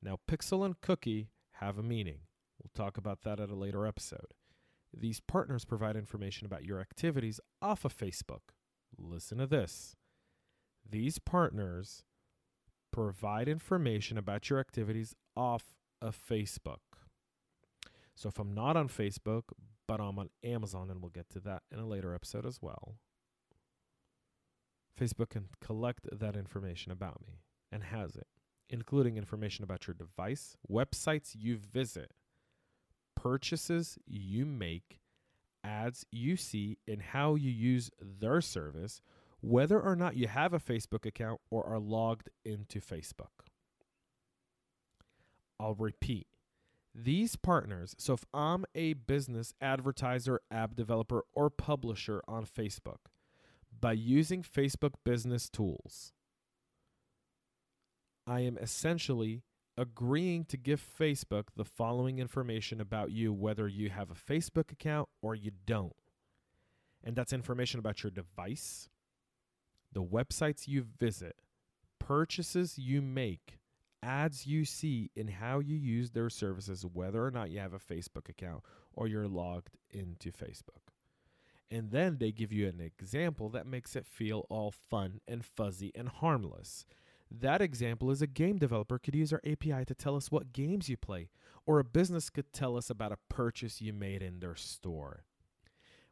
[0.02, 1.28] Now, pixel and cookie
[1.60, 2.20] have a meaning.
[2.58, 4.32] We'll talk about that at a later episode.
[4.98, 8.54] These partners provide information about your activities off of Facebook.
[8.98, 9.96] Listen to this.
[10.90, 12.04] These partners
[12.92, 15.64] provide information about your activities off
[16.02, 16.78] of Facebook.
[18.16, 19.44] So if I'm not on Facebook,
[19.88, 22.96] but I'm on Amazon, and we'll get to that in a later episode as well,
[25.00, 28.28] Facebook can collect that information about me and has it
[28.70, 32.12] including information about your device, websites you visit,
[33.16, 35.00] purchases you make,
[35.68, 39.02] ads you see, and how you use their service,
[39.42, 43.46] whether or not you have a Facebook account or are logged into Facebook.
[45.60, 46.28] I'll repeat.
[46.96, 53.12] These partners, so if I'm a business advertiser, app developer, or publisher on Facebook,
[53.80, 56.14] by using Facebook business tools,
[58.26, 59.44] I am essentially
[59.78, 65.08] agreeing to give Facebook the following information about you, whether you have a Facebook account
[65.22, 65.96] or you don't.
[67.04, 68.90] And that's information about your device,
[69.94, 71.36] the websites you visit,
[72.00, 73.60] purchases you make,
[74.02, 77.80] ads you see, and how you use their services, whether or not you have a
[77.80, 78.64] Facebook account
[78.94, 80.92] or you're logged into Facebook.
[81.70, 85.92] And then they give you an example that makes it feel all fun and fuzzy
[85.94, 86.86] and harmless.
[87.30, 90.90] That example is a game developer could use our API to tell us what games
[90.90, 91.30] you play,
[91.66, 95.24] or a business could tell us about a purchase you made in their store.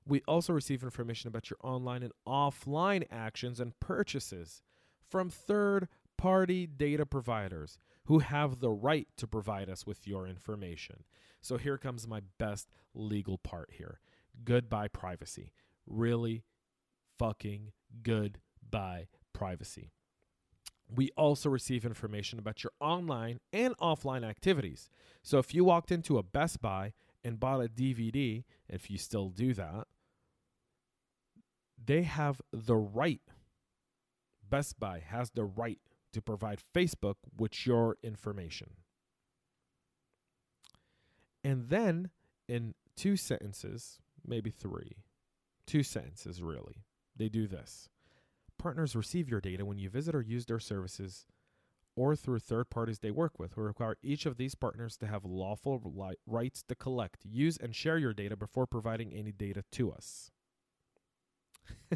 [0.05, 4.61] We also receive information about your online and offline actions and purchases
[5.09, 11.03] from third party data providers who have the right to provide us with your information.
[11.41, 13.99] So here comes my best legal part here.
[14.43, 15.53] Goodbye privacy.
[15.87, 16.43] Really
[17.17, 17.71] fucking
[18.03, 19.91] goodbye privacy.
[20.93, 24.89] We also receive information about your online and offline activities.
[25.23, 26.93] So if you walked into a Best Buy
[27.23, 29.87] and bought a DVD, if you still do that,
[31.83, 33.21] they have the right,
[34.47, 35.79] Best Buy has the right
[36.13, 38.69] to provide Facebook with your information.
[41.43, 42.09] And then
[42.47, 45.03] in two sentences, maybe three,
[45.67, 47.89] two sentences really, they do this
[48.65, 51.27] partners receive your data when you visit or use their services
[51.95, 55.23] or through third parties they work with, who require each of these partners to have
[55.23, 59.91] lawful li- rights to collect, use, and share your data before providing any data to
[59.91, 60.31] us.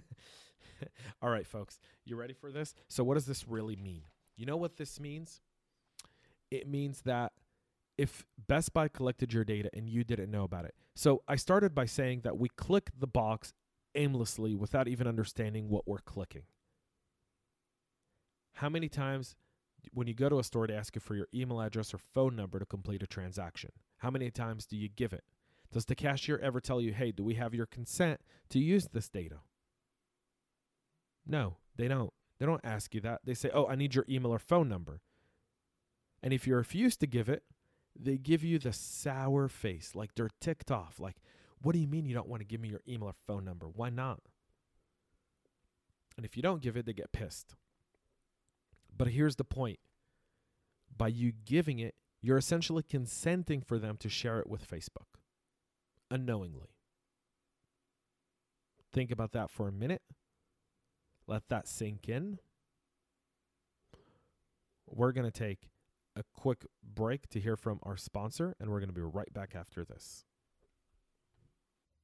[1.24, 2.76] All right, folks, you ready for this?
[2.88, 4.04] So, what does this really mean?
[4.38, 5.42] You know what this means?
[6.52, 7.32] It means that
[7.98, 10.76] if Best Buy collected your data and you didn't know about it.
[10.96, 13.54] So I started by saying that we click the box
[13.96, 16.44] aimlessly without even understanding what we're clicking.
[18.60, 19.38] How many times
[19.94, 22.36] when you go to a store to ask you for your email address or phone
[22.36, 23.72] number to complete a transaction?
[24.00, 25.24] How many times do you give it?
[25.72, 28.20] Does the cashier ever tell you, hey, do we have your consent
[28.50, 29.38] to use this data?
[31.26, 32.12] No, they don't.
[32.38, 33.22] They don't ask you that.
[33.24, 35.00] They say, oh, I need your email or phone number.
[36.22, 37.44] And if you refuse to give it,
[37.98, 41.00] they give you the sour face, like they're ticked off.
[41.00, 41.16] Like,
[41.62, 43.68] what do you mean you don't want to give me your email or phone number?
[43.68, 44.20] Why not?
[46.18, 47.56] And if you don't give it, they get pissed.
[49.00, 49.80] But here's the point
[50.96, 55.18] by you giving it, you're essentially consenting for them to share it with Facebook
[56.12, 56.76] unknowingly.
[58.92, 60.02] Think about that for a minute.
[61.28, 62.40] Let that sink in.
[64.86, 65.70] We're going to take
[66.16, 69.56] a quick break to hear from our sponsor, and we're going to be right back
[69.56, 70.26] after this.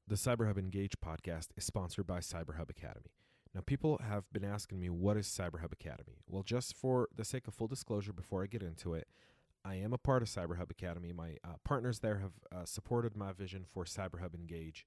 [0.08, 3.12] The CyberHub Engage podcast is sponsored by CyberHub Academy.
[3.56, 6.18] Now, people have been asking me, what is CyberHub Academy?
[6.28, 9.08] Well, just for the sake of full disclosure, before I get into it,
[9.63, 11.13] I am a part of CyberHub Academy.
[11.13, 14.86] My uh, partners there have uh, supported my vision for CyberHub Engage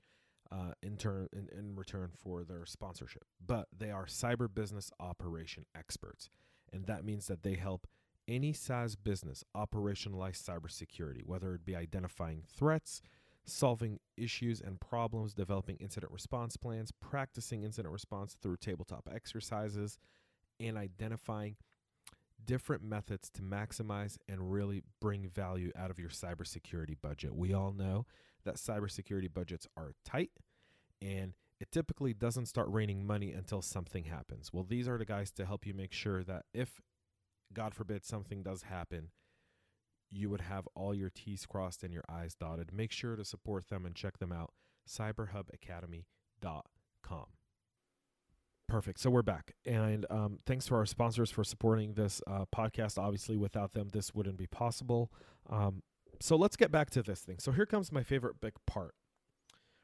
[0.53, 3.25] uh, in, turn, in, in return for their sponsorship.
[3.45, 6.29] But they are cyber business operation experts,
[6.71, 7.87] and that means that they help
[8.29, 13.01] any size business operationalize cybersecurity, whether it be identifying threats,
[13.49, 19.99] solving issues and problems, developing incident response plans, practicing incident response through tabletop exercises,
[20.61, 21.57] and identifying
[22.45, 27.35] different methods to maximize and really bring value out of your cybersecurity budget.
[27.35, 28.07] We all know
[28.45, 30.31] that cybersecurity budgets are tight
[31.03, 34.53] and it typically doesn't start raining money until something happens.
[34.53, 36.81] Well, these are the guys to help you make sure that if
[37.53, 39.11] God forbid something does happen,
[40.11, 42.73] you would have all your T's crossed and your I's dotted.
[42.73, 44.53] Make sure to support them and check them out.
[44.89, 47.27] CyberHubAcademy.com.
[48.69, 49.01] Perfect.
[49.01, 49.55] So we're back.
[49.65, 52.99] And um, thanks to our sponsors for supporting this uh, podcast.
[52.99, 55.11] Obviously, without them, this wouldn't be possible.
[55.49, 55.83] Um,
[56.21, 57.39] so let's get back to this thing.
[57.39, 58.95] So here comes my favorite big part.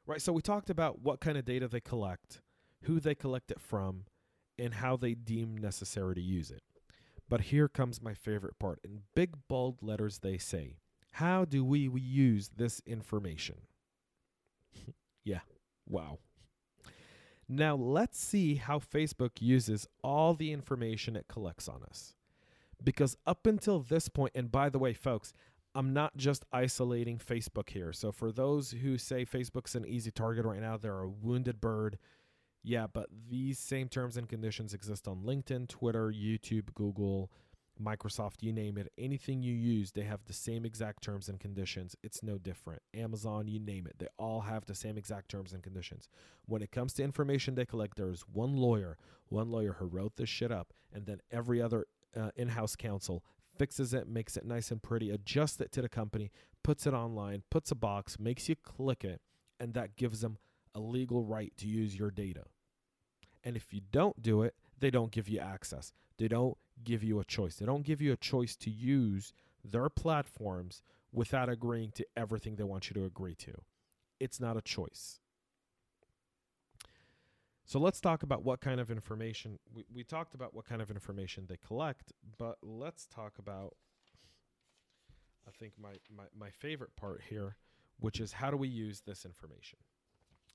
[0.06, 0.20] Right.
[0.20, 2.42] So we talked about what kind of data they collect,
[2.82, 4.04] who they collect it from,
[4.58, 6.62] and how they deem necessary to use it.
[7.28, 8.80] But here comes my favorite part.
[8.84, 10.76] In big bold letters, they say,
[11.12, 13.56] How do we, use this information?
[15.24, 15.40] yeah,
[15.86, 16.18] wow.
[17.48, 22.14] Now let's see how Facebook uses all the information it collects on us.
[22.82, 25.32] Because up until this point, and by the way, folks,
[25.74, 27.92] I'm not just isolating Facebook here.
[27.92, 31.98] So for those who say Facebook's an easy target right now, they're a wounded bird.
[32.66, 37.30] Yeah, but these same terms and conditions exist on LinkedIn, Twitter, YouTube, Google,
[37.82, 38.90] Microsoft, you name it.
[38.96, 41.94] Anything you use, they have the same exact terms and conditions.
[42.02, 42.80] It's no different.
[42.94, 43.98] Amazon, you name it.
[43.98, 46.08] They all have the same exact terms and conditions.
[46.46, 48.96] When it comes to information they collect, there is one lawyer,
[49.28, 51.84] one lawyer who wrote this shit up, and then every other
[52.16, 53.22] uh, in house counsel
[53.58, 56.30] fixes it, makes it nice and pretty, adjusts it to the company,
[56.62, 59.20] puts it online, puts a box, makes you click it,
[59.60, 60.38] and that gives them
[60.74, 62.44] a legal right to use your data.
[63.44, 65.92] And if you don't do it, they don't give you access.
[66.18, 67.56] They don't give you a choice.
[67.56, 69.32] They don't give you a choice to use
[69.64, 73.52] their platforms without agreeing to everything they want you to agree to.
[74.18, 75.20] It's not a choice.
[77.66, 80.90] So let's talk about what kind of information we, we talked about what kind of
[80.90, 83.74] information they collect, but let's talk about
[85.46, 87.56] I think my, my, my favorite part here,
[88.00, 89.78] which is how do we use this information?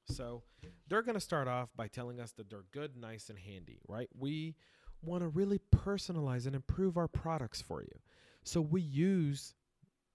[0.10, 0.43] So
[0.88, 4.10] they're going to start off by telling us that they're good, nice, and handy, right?
[4.17, 4.56] We
[5.02, 8.00] want to really personalize and improve our products for you.
[8.43, 9.54] So we use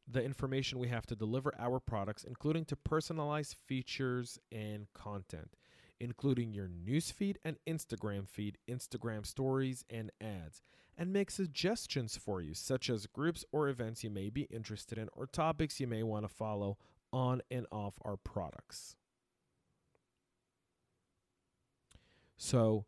[0.06, 5.54] the information we have to deliver our products, including to personalize features and content,
[6.00, 10.62] including your newsfeed and Instagram feed, Instagram stories, and ads,
[10.98, 15.08] and make suggestions for you, such as groups or events you may be interested in
[15.12, 16.76] or topics you may want to follow
[17.12, 18.96] on and off our products.
[22.36, 22.84] So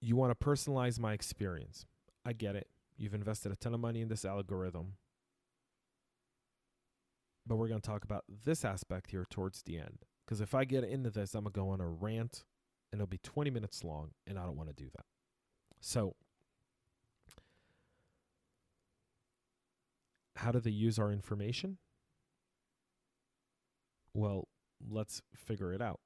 [0.00, 1.86] you want to personalize my experience.
[2.24, 2.68] I get it.
[2.96, 4.94] You've invested a ton of money in this algorithm.
[7.46, 10.04] But we're going to talk about this aspect here towards the end.
[10.24, 12.44] Because if I get into this, I'm going to go on a rant
[12.92, 15.04] and it'll be 20 minutes long, and I don't want to do that.
[15.80, 16.16] So,
[20.36, 21.78] how do they use our information?
[24.12, 24.48] Well,
[24.88, 26.00] let's figure it out.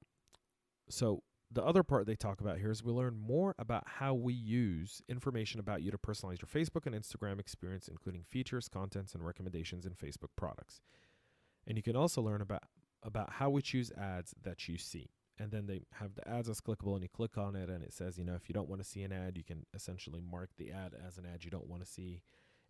[0.89, 4.33] So, the other part they talk about here is we learn more about how we
[4.33, 9.25] use information about you to personalize your Facebook and Instagram experience, including features, contents, and
[9.25, 10.81] recommendations in Facebook products.
[11.67, 12.63] And you can also learn about
[13.03, 15.11] about how we choose ads that you see.
[15.37, 17.93] And then they have the ads as clickable, and you click on it, and it
[17.93, 20.49] says, you know, if you don't want to see an ad, you can essentially mark
[20.57, 22.21] the ad as an ad you don't want to see,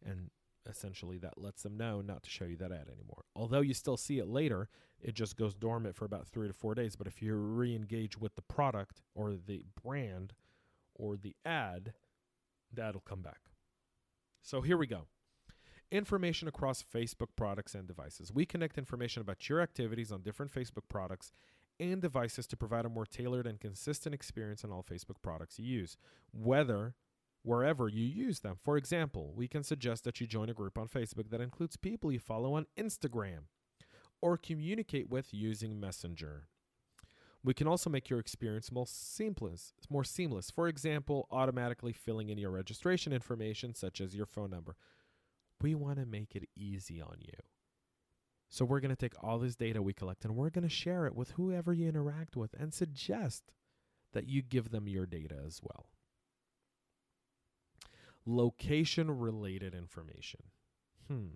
[0.05, 0.29] and
[0.69, 3.25] essentially that lets them know not to show you that ad anymore.
[3.35, 4.69] Although you still see it later,
[5.01, 6.95] it just goes dormant for about three to four days.
[6.95, 10.33] But if you re engage with the product or the brand
[10.95, 11.93] or the ad,
[12.73, 13.41] that'll come back.
[14.41, 15.07] So here we go.
[15.91, 18.31] Information across Facebook products and devices.
[18.33, 21.31] We connect information about your activities on different Facebook products
[21.79, 25.65] and devices to provide a more tailored and consistent experience on all Facebook products you
[25.65, 25.97] use,
[26.31, 26.95] whether
[27.45, 28.57] wherever you use them.
[28.63, 32.11] For example, we can suggest that you join a group on Facebook that includes people
[32.11, 33.43] you follow on Instagram
[34.21, 36.47] or communicate with using Messenger.
[37.43, 40.49] We can also make your experience more seamless, more seamless.
[40.49, 44.75] For example, automatically filling in your registration information such as your phone number.
[45.61, 47.37] We want to make it easy on you.
[48.49, 51.05] So we're going to take all this data we collect and we're going to share
[51.05, 53.51] it with whoever you interact with and suggest
[54.13, 55.85] that you give them your data as well
[58.25, 60.41] location related information.
[61.07, 61.27] Hmm.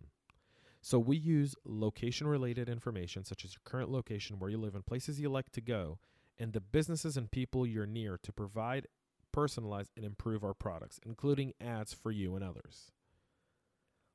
[0.82, 4.86] So we use location related information, such as your current location, where you live, and
[4.86, 6.00] places you like to go,
[6.38, 8.88] and the businesses and people you're near to provide,
[9.36, 12.92] personalize, and improve our products, including ads for you and others.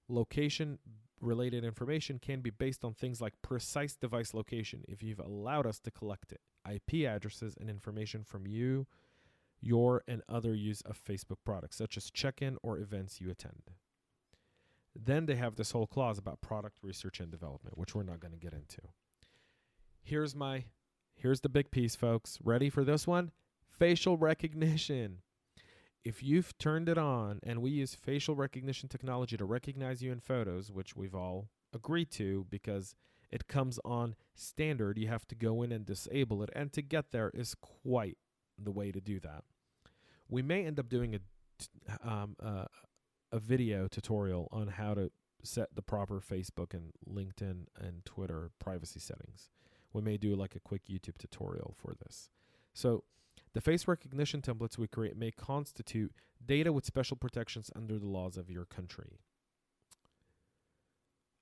[0.08, 0.78] Location
[1.20, 5.78] related information can be based on things like precise device location if you've allowed us
[5.80, 8.86] to collect it, IP addresses, and information from you
[9.64, 13.62] your and other use of Facebook products, such as check in or events you attend.
[14.94, 18.32] Then they have this whole clause about product research and development, which we're not going
[18.32, 18.82] to get into.
[20.02, 20.64] Here's my
[21.16, 22.38] here's the big piece, folks.
[22.44, 23.32] Ready for this one?
[23.66, 25.18] Facial recognition.
[26.04, 30.20] If you've turned it on and we use facial recognition technology to recognize you in
[30.20, 32.94] photos, which we've all agreed to because
[33.32, 36.50] it comes on standard, you have to go in and disable it.
[36.54, 38.18] And to get there is quite
[38.62, 39.44] the way to do that
[40.28, 41.18] we may end up doing a
[42.02, 42.64] um, uh,
[43.32, 45.10] a video tutorial on how to
[45.42, 49.50] set the proper Facebook and LinkedIn and Twitter privacy settings.
[49.92, 52.30] We may do like a quick YouTube tutorial for this.
[52.72, 53.04] So,
[53.52, 56.12] the face recognition templates we create may constitute
[56.44, 59.20] data with special protections under the laws of your country.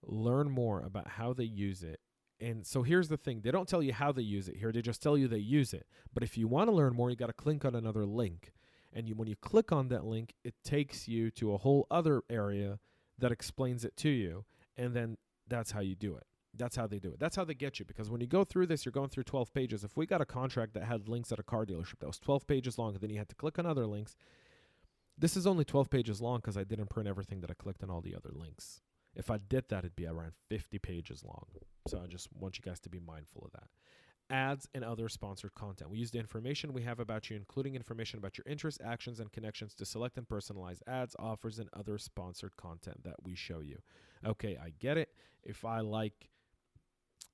[0.04, 2.00] Learn more about how they use it.
[2.40, 4.82] And so here's the thing they don't tell you how they use it here, they
[4.82, 5.86] just tell you they use it.
[6.12, 8.52] But if you want to learn more, you got to click on another link
[8.92, 12.22] and you, when you click on that link, it takes you to a whole other
[12.28, 12.78] area
[13.18, 14.44] that explains it to you.
[14.76, 15.16] And then
[15.48, 16.24] that's how you do it.
[16.54, 17.18] That's how they do it.
[17.18, 17.86] That's how they get you.
[17.86, 19.84] Because when you go through this, you're going through 12 pages.
[19.84, 22.46] If we got a contract that had links at a car dealership that was 12
[22.46, 24.16] pages long, and then you had to click on other links,
[25.16, 27.90] this is only 12 pages long because I didn't print everything that I clicked on
[27.90, 28.80] all the other links.
[29.14, 31.46] If I did that, it'd be around 50 pages long.
[31.86, 33.68] So I just want you guys to be mindful of that
[34.32, 35.90] ads, and other sponsored content.
[35.90, 39.30] We use the information we have about you, including information about your interests, actions, and
[39.30, 43.78] connections, to select and personalize ads, offers, and other sponsored content that we show you.
[44.26, 45.10] Okay, I get it.
[45.44, 46.28] If I like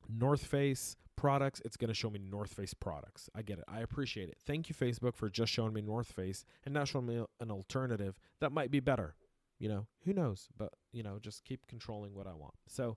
[0.08, 3.28] North Face products, it's going to show me North Face products.
[3.34, 3.64] I get it.
[3.68, 4.38] I appreciate it.
[4.44, 8.18] Thank you, Facebook, for just showing me North Face and not showing me an alternative
[8.40, 9.14] that might be better.
[9.58, 10.48] You know, who knows?
[10.56, 12.54] But, you know, just keep controlling what I want.
[12.68, 12.96] So,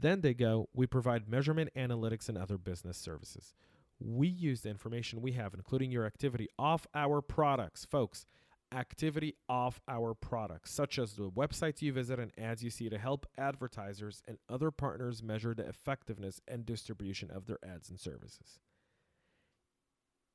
[0.00, 3.54] then they go, we provide measurement, analytics, and other business services.
[3.98, 7.84] We use the information we have, including your activity, off our products.
[7.84, 8.24] Folks,
[8.72, 12.98] activity off our products, such as the websites you visit and ads you see, to
[12.98, 18.60] help advertisers and other partners measure the effectiveness and distribution of their ads and services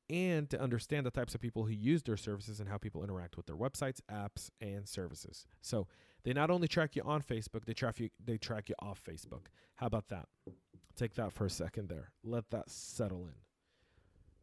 [0.10, 3.38] and to understand the types of people who use their services and how people interact
[3.38, 5.48] with their websites, apps, and services.
[5.62, 5.88] So
[6.26, 9.46] they not only track you on Facebook, they track you they track you off Facebook.
[9.76, 10.28] How about that?
[10.98, 12.12] Take that for a second there.
[12.24, 13.36] Let that settle in.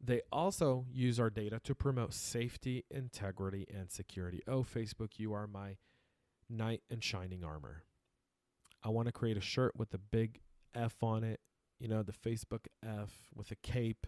[0.04, 4.42] They also use our data to promote safety, integrity, and security.
[4.48, 5.76] Oh, Facebook, you are my
[6.48, 7.84] knight in shining armor.
[8.82, 10.40] I want to create a shirt with a big
[10.74, 11.40] F on it,
[11.78, 14.06] you know, the Facebook F with a cape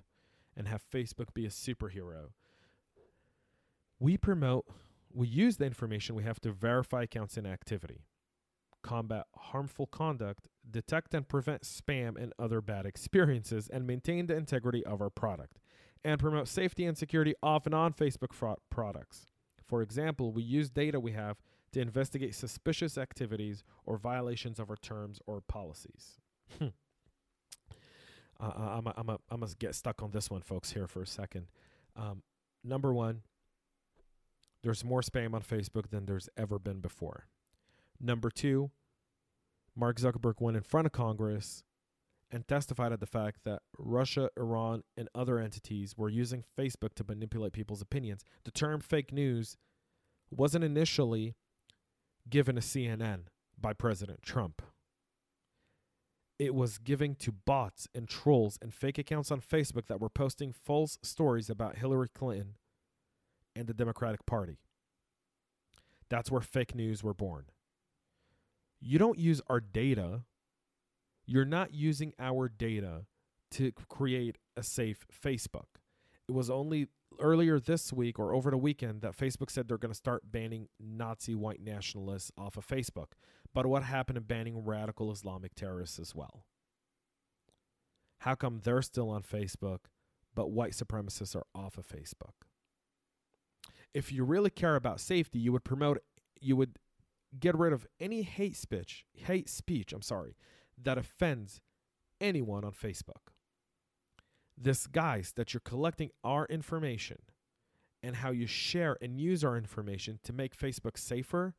[0.57, 2.31] and have Facebook be a superhero.
[4.01, 4.67] We promote,
[5.15, 8.05] we use the information we have to verify accounts in activity,
[8.83, 14.85] combat harmful conduct, detect and prevent spam and other bad experiences, and maintain the integrity
[14.85, 15.59] of our product,
[16.05, 19.27] and promote safety and security off and on Facebook fraud products.
[19.67, 21.39] For example, we use data we have
[21.73, 26.19] to investigate suspicious activities or violations of our terms or policies.
[26.59, 26.69] Hmm.
[28.41, 31.03] Uh, I'm a, I'm a, I must get stuck on this one, folks, here for
[31.03, 31.47] a second.
[31.97, 32.23] Um,
[32.65, 33.23] number one,
[34.65, 37.27] there's more spam on Facebook than there's ever been before.
[38.01, 38.71] Number two,
[39.77, 41.63] Mark Zuckerberg went in front of Congress
[42.31, 47.05] and testified at the fact that Russia, Iran, and other entities were using Facebook to
[47.07, 48.25] manipulate people's opinions.
[48.45, 49.59] The term fake news
[50.31, 51.35] wasn't initially
[52.29, 53.25] given to CNN
[53.61, 54.63] by President Trump.
[56.39, 60.53] It was given to bots and trolls and fake accounts on Facebook that were posting
[60.53, 62.55] false stories about Hillary Clinton
[63.55, 64.59] and the Democratic Party.
[66.09, 67.45] That's where fake news were born.
[68.81, 70.23] You don't use our data.
[71.27, 73.07] You're not using our data
[73.53, 75.79] to create a safe Facebook.
[76.29, 76.89] It was only
[77.21, 80.69] earlier this week or over the weekend that Facebook said they're going to start banning
[80.81, 83.13] Nazi white nationalists off of Facebook.
[83.53, 86.45] But what happened to banning radical Islamic terrorists as well?
[88.19, 89.81] How come they're still on Facebook,
[90.35, 92.49] but white supremacists are off of Facebook?
[93.95, 96.03] If you really care about safety, you would promote,
[96.41, 96.79] you would
[97.39, 100.37] get rid of any hate speech, hate speech, I'm sorry,
[100.83, 101.61] that offends
[102.21, 103.33] anyone on Facebook.
[104.57, 107.19] This guise that you're collecting our information
[108.03, 111.55] and how you share and use our information to make Facebook safer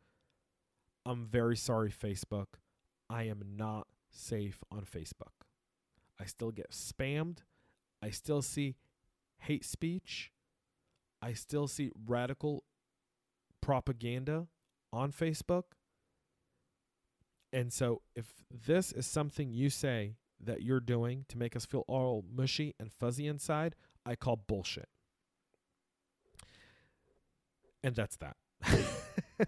[1.05, 2.47] I'm very sorry, Facebook.
[3.09, 5.45] I am not safe on Facebook.
[6.19, 7.39] I still get spammed.
[8.01, 8.75] I still see
[9.39, 10.31] hate speech.
[11.21, 12.63] I still see radical
[13.61, 14.47] propaganda
[14.93, 15.63] on Facebook.
[17.51, 21.85] And so, if this is something you say that you're doing to make us feel
[21.87, 24.89] all mushy and fuzzy inside, I call bullshit.
[27.83, 28.35] And that's that.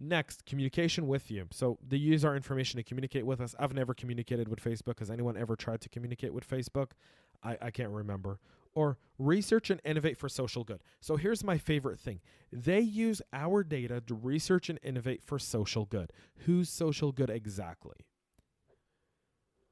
[0.00, 1.46] Next, communication with you.
[1.50, 3.54] So they use our information to communicate with us.
[3.58, 5.00] I've never communicated with Facebook.
[5.00, 6.92] Has anyone ever tried to communicate with Facebook?
[7.42, 8.38] I, I can't remember.
[8.78, 10.84] Or research and innovate for social good.
[11.00, 12.20] So here's my favorite thing
[12.52, 16.12] they use our data to research and innovate for social good.
[16.46, 18.06] Whose social good exactly?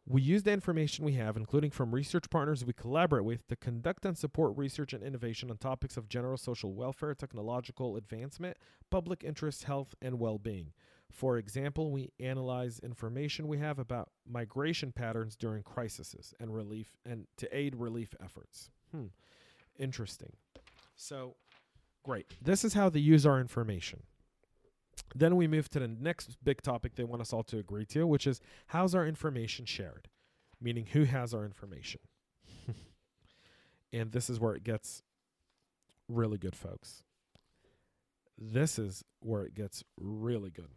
[0.09, 4.05] We use the information we have, including from research partners we collaborate with, to conduct
[4.05, 8.57] and support research and innovation on topics of general social welfare, technological advancement,
[8.91, 10.73] public interest, health, and well being.
[11.13, 17.29] For example, we analyze information we have about migration patterns during crises and relief and
[17.37, 18.71] to aid relief efforts.
[18.93, 19.07] Hmm.
[19.79, 20.33] Interesting.
[20.95, 21.37] So,
[22.03, 22.27] great.
[22.43, 24.03] This is how they use our information.
[25.15, 28.07] Then we move to the next big topic they want us all to agree to,
[28.07, 30.09] which is how's our information shared?
[30.61, 32.01] Meaning, who has our information?
[33.93, 35.03] and this is where it gets
[36.09, 37.03] really good, folks.
[38.39, 40.71] This is where it gets really good.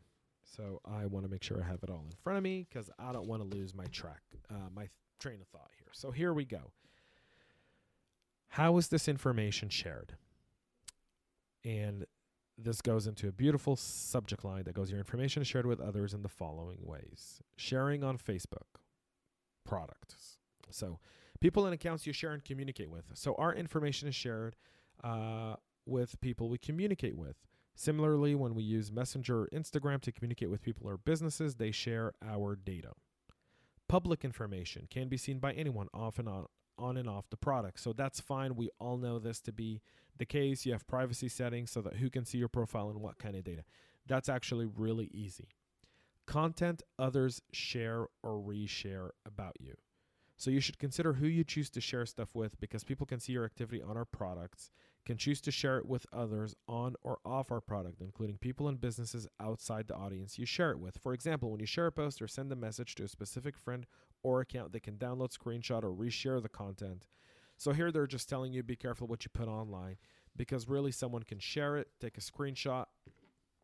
[0.44, 2.90] So I want to make sure I have it all in front of me because
[3.00, 5.90] I don't want to lose my track, uh, my th- train of thought here.
[5.92, 6.72] So here we go.
[8.50, 10.16] How is this information shared?
[11.64, 12.06] And
[12.58, 16.14] this goes into a beautiful subject line that goes your information is shared with others
[16.14, 17.42] in the following ways.
[17.56, 18.80] Sharing on facebook
[19.66, 20.38] products.
[20.70, 21.00] So
[21.40, 23.06] people and accounts you share and communicate with.
[23.14, 24.56] So our information is shared
[25.04, 27.38] uh, with people we communicate with.
[27.76, 32.14] Similarly when we use messenger or instagram to communicate with people or businesses they share
[32.28, 32.92] our data.
[33.88, 36.48] Public information can be seen by anyone often on
[36.80, 37.80] on and off the product.
[37.80, 38.56] So that's fine.
[38.56, 39.82] We all know this to be
[40.18, 40.66] the case.
[40.66, 43.44] You have privacy settings so that who can see your profile and what kind of
[43.44, 43.64] data.
[44.08, 45.50] That's actually really easy.
[46.26, 49.76] Content others share or reshare about you.
[50.40, 53.34] So you should consider who you choose to share stuff with because people can see
[53.34, 54.72] your activity on our products,
[55.06, 58.80] can choose to share it with others on or off our product, including people and
[58.80, 60.98] businesses outside the audience you share it with.
[60.98, 63.86] For example, when you share a post or send a message to a specific friend
[64.24, 67.06] or account, they can download, screenshot, or reshare the content.
[67.58, 69.98] So here they're just telling you be careful what you put online
[70.38, 72.86] because really someone can share it, take a screenshot,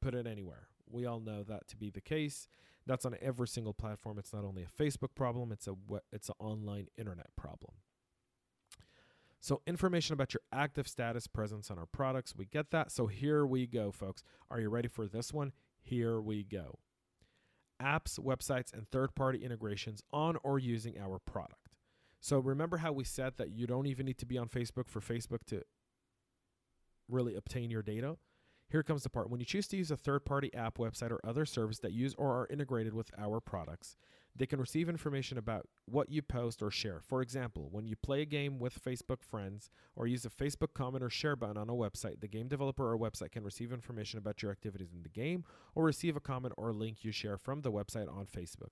[0.02, 0.68] put it anywhere.
[0.92, 2.50] We all know that to be the case.
[2.88, 4.20] That's on every single platform.
[4.20, 5.74] It's not only a Facebook problem; it's a
[6.12, 7.74] it's an online internet problem.
[9.40, 12.92] So information about your active status presence on our products, we get that.
[12.92, 14.24] So here we go, folks.
[14.50, 15.52] Are you ready for this one?
[15.82, 16.80] Here we go.
[17.80, 21.70] Apps, websites, and third-party integrations on or using our product.
[22.20, 25.00] So remember how we said that you don't even need to be on Facebook for
[25.00, 25.62] Facebook to
[27.08, 28.18] really obtain your data?
[28.68, 29.30] Here comes the part.
[29.30, 32.16] When you choose to use a third party app, website, or other service that use
[32.18, 33.96] or are integrated with our products,
[34.36, 37.00] they can receive information about what you post or share.
[37.00, 41.04] For example, when you play a game with Facebook friends or use a Facebook comment
[41.04, 44.42] or share button on a website, the game developer or website can receive information about
[44.42, 47.72] your activities in the game or receive a comment or link you share from the
[47.72, 48.72] website on Facebook.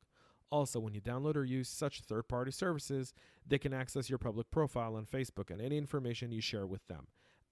[0.51, 3.13] Also, when you download or use such third party services,
[3.47, 7.07] they can access your public profile on Facebook and any information you share with them.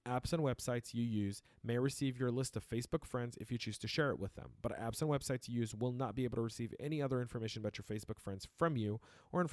[0.08, 3.78] Apps and websites you use may receive your list of Facebook friends if you choose
[3.78, 6.38] to share it with them, but apps and websites you use will not be able
[6.38, 9.00] to receive any other information about your Facebook friends from you
[9.32, 9.46] or,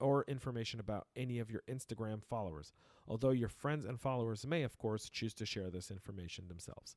[0.00, 2.72] or information about any of your Instagram followers,
[3.06, 6.96] although your friends and followers may, of course, choose to share this information themselves.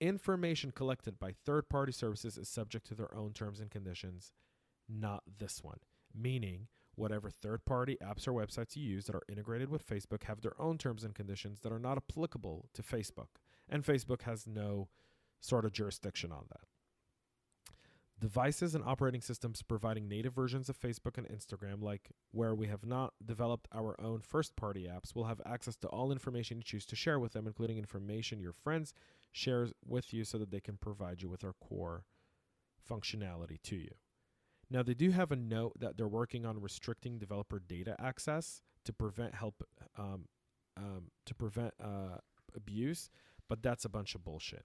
[0.00, 4.32] Information collected by third party services is subject to their own terms and conditions,
[4.88, 5.78] not this one,
[6.12, 6.66] meaning
[6.96, 10.60] whatever third party apps or websites you use that are integrated with Facebook have their
[10.60, 13.28] own terms and conditions that are not applicable to Facebook.
[13.68, 14.88] And Facebook has no
[15.40, 16.62] sort of jurisdiction on that.
[18.18, 22.86] Devices and operating systems providing native versions of Facebook and Instagram, like where we have
[22.86, 26.86] not developed our own first party apps, will have access to all information you choose
[26.86, 28.94] to share with them, including information your friends
[29.32, 32.04] share with you so that they can provide you with our core
[32.90, 33.90] functionality to you.
[34.70, 38.92] Now, they do have a note that they're working on restricting developer data access to
[38.92, 39.62] prevent help
[39.96, 40.26] um,
[40.76, 42.18] um, to prevent uh,
[42.54, 43.10] abuse,
[43.48, 44.64] but that's a bunch of bullshit.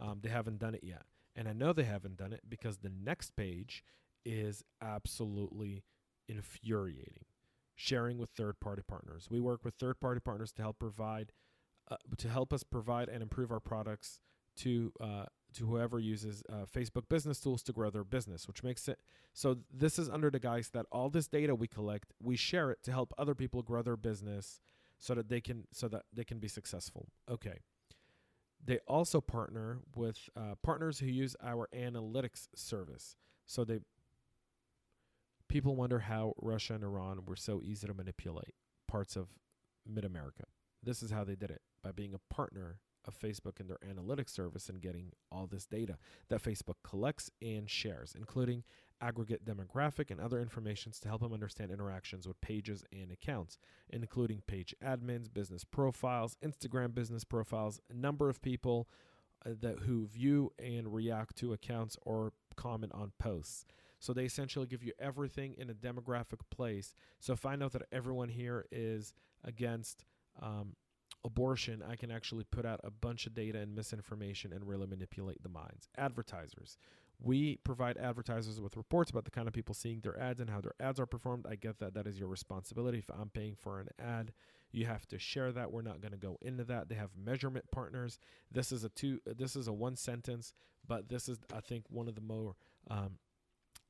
[0.00, 1.02] Um, they haven't done it yet,
[1.36, 3.84] and I know they haven't done it because the next page
[4.24, 5.84] is absolutely
[6.28, 7.24] infuriating.
[7.76, 9.26] Sharing with third-party partners.
[9.30, 11.32] We work with third-party partners to help provide
[11.90, 14.20] uh, to help us provide and improve our products
[14.56, 15.24] to uh,
[15.54, 18.98] to whoever uses uh, Facebook business tools to grow their business, which makes it
[19.32, 22.82] so this is under the guise that all this data we collect, we share it
[22.84, 24.60] to help other people grow their business
[24.98, 27.08] so that they can so that they can be successful.
[27.30, 27.58] Okay.
[28.66, 33.16] They also partner with uh, partners who use our analytics service.
[33.46, 33.80] So they
[35.48, 38.54] people wonder how Russia and Iran were so easy to manipulate
[38.88, 39.28] parts of
[39.86, 40.44] mid America.
[40.82, 44.30] This is how they did it by being a partner of Facebook and their analytics
[44.30, 45.98] service and getting all this data
[46.28, 48.64] that Facebook collects and shares, including
[49.00, 53.58] aggregate demographic and other informations to help them understand interactions with pages and accounts,
[53.90, 58.88] including page admins, business profiles, Instagram business profiles, number of people
[59.44, 63.66] uh, that who view and react to accounts or comment on posts.
[63.98, 66.94] So they essentially give you everything in a demographic place.
[67.20, 70.04] So find out that everyone here is against
[70.42, 70.76] um,
[71.24, 75.42] abortion, I can actually put out a bunch of data and misinformation and really manipulate
[75.42, 75.88] the minds.
[75.96, 76.78] Advertisers.
[77.20, 80.60] We provide advertisers with reports about the kind of people seeing their ads and how
[80.60, 81.46] their ads are performed.
[81.48, 81.94] I get that.
[81.94, 82.98] That is your responsibility.
[82.98, 84.32] If I'm paying for an ad,
[84.72, 85.70] you have to share that.
[85.70, 86.88] We're not going to go into that.
[86.88, 88.18] They have measurement partners.
[88.50, 89.20] This is a two.
[89.24, 90.52] This is a one sentence,
[90.86, 92.56] but this is I think one of the more
[92.90, 93.18] um,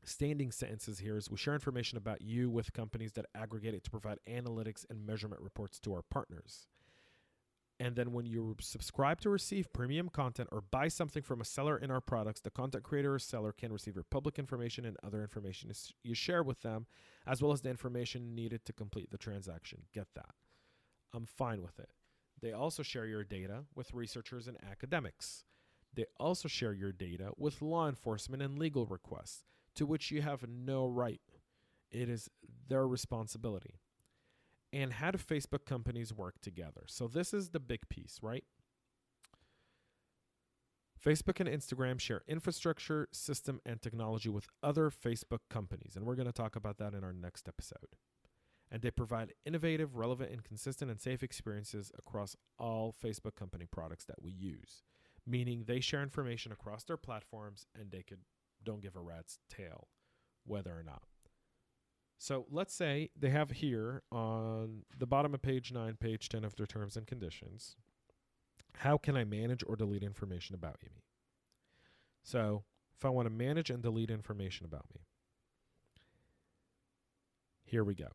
[0.04, 3.90] standing sentences here is we share information about you with companies that aggregate it to
[3.90, 6.66] provide analytics and measurement reports to our partners.
[7.80, 11.76] And then when you subscribe to receive premium content or buy something from a seller
[11.76, 15.22] in our products, the content creator or seller can receive your public information and other
[15.22, 15.72] information
[16.04, 16.86] you share with them,
[17.26, 19.82] as well as the information needed to complete the transaction.
[19.92, 20.34] Get that.
[21.12, 21.90] I'm fine with it.
[22.40, 25.44] They also share your data with researchers and academics.
[25.92, 29.44] They also share your data with law enforcement and legal requests,
[29.74, 31.20] to which you have no right.
[31.90, 32.28] It is
[32.68, 33.80] their responsibility
[34.74, 36.82] and how do Facebook companies work together?
[36.88, 38.42] So this is the big piece, right?
[41.02, 46.26] Facebook and Instagram share infrastructure, system, and technology with other Facebook companies, and we're going
[46.26, 47.94] to talk about that in our next episode.
[48.70, 54.06] And they provide innovative, relevant, and consistent and safe experiences across all Facebook company products
[54.06, 54.82] that we use,
[55.24, 58.20] meaning they share information across their platforms and they could
[58.64, 59.88] don't give a rat's tail
[60.44, 61.02] whether or not.
[62.18, 66.56] So let's say they have here on the bottom of page 9, page 10 of
[66.56, 67.76] their terms and conditions,
[68.78, 71.02] how can I manage or delete information about me?
[72.22, 72.64] So
[72.96, 75.02] if I want to manage and delete information about me,
[77.64, 78.08] here we go.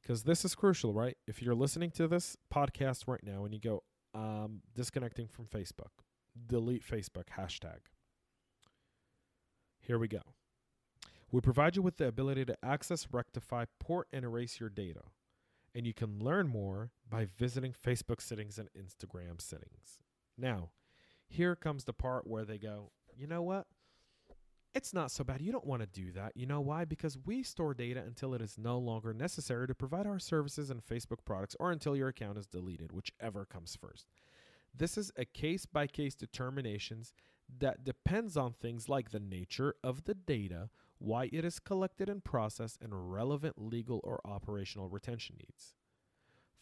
[0.00, 1.16] Because this is crucial, right?
[1.26, 3.84] If you're listening to this podcast right now and you go,
[4.14, 6.02] um, disconnecting from Facebook,
[6.46, 7.78] delete Facebook hashtag.
[9.80, 10.20] Here we go.
[11.34, 15.00] We provide you with the ability to access, rectify, port, and erase your data.
[15.74, 19.98] And you can learn more by visiting Facebook settings and Instagram settings.
[20.38, 20.70] Now,
[21.26, 23.66] here comes the part where they go, you know what?
[24.76, 25.42] It's not so bad.
[25.42, 26.36] You don't want to do that.
[26.36, 26.84] You know why?
[26.84, 30.86] Because we store data until it is no longer necessary to provide our services and
[30.86, 34.06] Facebook products or until your account is deleted, whichever comes first.
[34.72, 37.12] This is a case by case determinations
[37.58, 40.70] that depends on things like the nature of the data,
[41.04, 45.74] why it is collected and processed, and relevant legal or operational retention needs.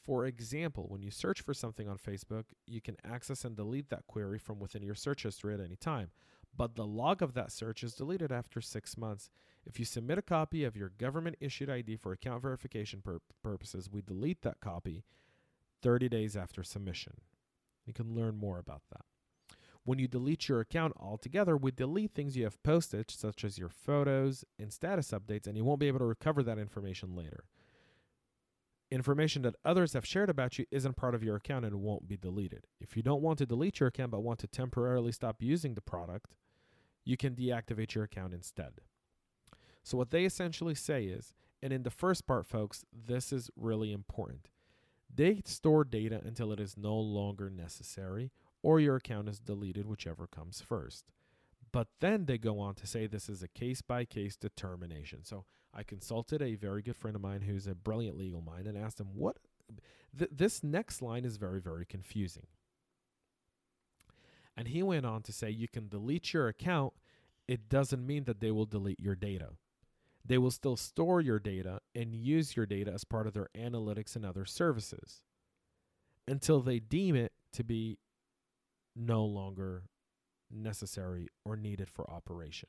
[0.05, 4.07] For example, when you search for something on Facebook, you can access and delete that
[4.09, 6.11] query from within your search history at any time,
[6.57, 9.31] but the log of that search is deleted after six months
[9.65, 13.89] If you submit a copy of your government issued ID for account verification pur- purposes,
[13.91, 15.05] we delete that copy
[15.83, 17.15] 30 days after submission.
[17.87, 19.05] You can learn more about that.
[19.85, 23.69] When you delete your account altogether, we delete things you have posted, such as your
[23.69, 27.45] photos and status updates, and you won't be able to recover that information later.
[28.93, 32.17] Information that others have shared about you isn't part of your account and won't be
[32.17, 32.67] deleted.
[32.79, 35.81] If you don't want to delete your account but want to temporarily stop using the
[35.81, 36.35] product,
[37.05, 38.75] you can deactivate your account instead.
[39.83, 43.93] So, what they essentially say is, and in the first part, folks, this is really
[43.93, 44.49] important.
[45.13, 48.31] They store data until it is no longer necessary
[48.63, 51.07] or your account is deleted, whichever comes first.
[51.73, 55.25] But then they go on to say this is a case by case determination.
[55.25, 58.77] So I consulted a very good friend of mine who's a brilliant legal mind and
[58.77, 59.39] asked him, What?
[60.17, 62.47] Th- this next line is very, very confusing.
[64.55, 66.93] And he went on to say, You can delete your account.
[67.49, 69.51] It doesn't mean that they will delete your data.
[70.25, 74.15] They will still store your data and use your data as part of their analytics
[74.15, 75.23] and other services
[76.29, 77.99] until they deem it to be
[78.95, 79.85] no longer
[80.51, 82.69] necessary or needed for operation.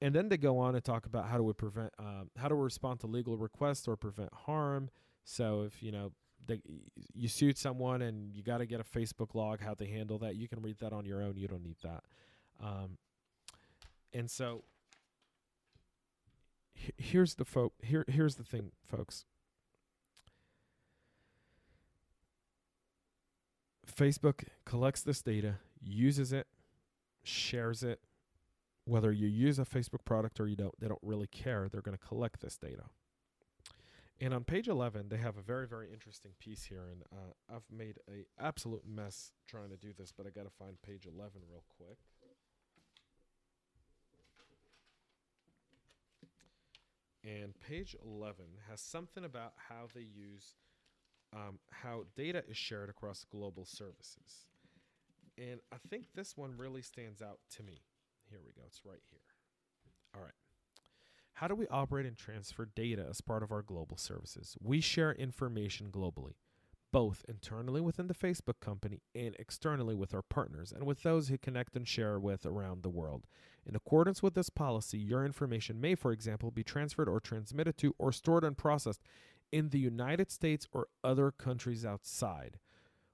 [0.00, 2.54] And then they go on to talk about how do we prevent, uh, how do
[2.54, 4.90] we respond to legal requests or prevent harm.
[5.24, 6.12] So if you know
[6.46, 6.60] they,
[7.14, 10.36] you sued someone and you got to get a Facebook log, how they handle that,
[10.36, 11.36] you can read that on your own.
[11.36, 12.04] You don't need that.
[12.62, 12.96] Um,
[14.12, 14.64] and so
[16.96, 17.74] here's the folk.
[17.82, 19.24] Here, here's the thing, folks.
[23.98, 26.46] Facebook collects this data, uses it,
[27.24, 28.00] shares it.
[28.84, 31.68] Whether you use a Facebook product or you don't, they don't really care.
[31.68, 32.84] They're going to collect this data.
[34.20, 36.86] And on page 11, they have a very, very interesting piece here.
[36.90, 40.50] And uh, I've made a absolute mess trying to do this, but I got to
[40.58, 41.98] find page 11 real quick.
[47.24, 50.54] And page 11 has something about how they use
[51.34, 54.46] um, how data is shared across global services.
[55.36, 57.82] And I think this one really stands out to me.
[58.28, 59.20] Here we go, it's right here.
[60.14, 60.32] All right.
[61.34, 64.56] How do we operate and transfer data as part of our global services?
[64.60, 66.34] We share information globally,
[66.92, 71.38] both internally within the Facebook company and externally with our partners and with those who
[71.38, 73.26] connect and share with around the world.
[73.64, 77.94] In accordance with this policy, your information may, for example, be transferred or transmitted to
[77.98, 79.02] or stored and processed
[79.52, 82.58] in the United States or other countries outside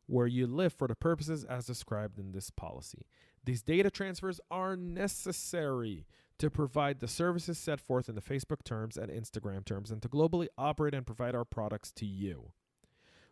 [0.07, 3.07] where you live for the purposes as described in this policy.
[3.45, 6.07] These data transfers are necessary
[6.39, 10.09] to provide the services set forth in the Facebook terms and Instagram terms and to
[10.09, 12.53] globally operate and provide our products to you.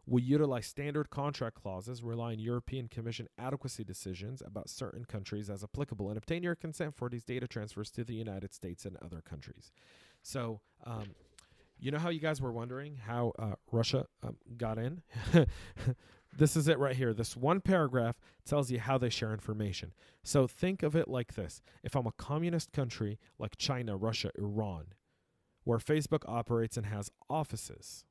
[0.05, 5.63] We utilize standard contract clauses, rely on European Commission adequacy decisions about certain countries as
[5.63, 9.21] applicable, and obtain your consent for these data transfers to the United States and other
[9.21, 9.71] countries.
[10.21, 11.15] So, um,
[11.83, 15.03] you know how you guys were wondering how uh, Russia um, got in?
[16.39, 17.13] this is it right here.
[17.13, 19.93] This one paragraph tells you how they share information.
[20.23, 24.95] So think of it like this if I'm a communist country like China, Russia, Iran,
[25.65, 28.05] where Facebook operates and has offices,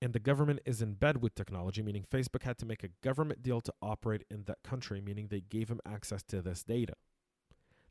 [0.00, 3.40] and the government is in bed with technology, meaning Facebook had to make a government
[3.40, 6.94] deal to operate in that country, meaning they gave him access to this data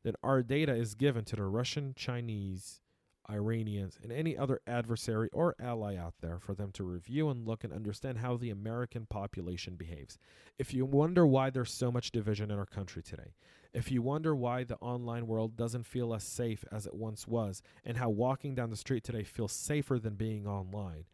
[0.04, 2.82] then our data is given to the Russian, Chinese,
[3.30, 7.64] Iranians, and any other adversary or ally out there for them to review and look
[7.64, 10.18] and understand how the American population behaves.
[10.58, 13.34] If you wonder why there's so much division in our country today,
[13.74, 17.62] if you wonder why the online world doesn't feel as safe as it once was,
[17.86, 21.06] and how walking down the street today feels safer than being online,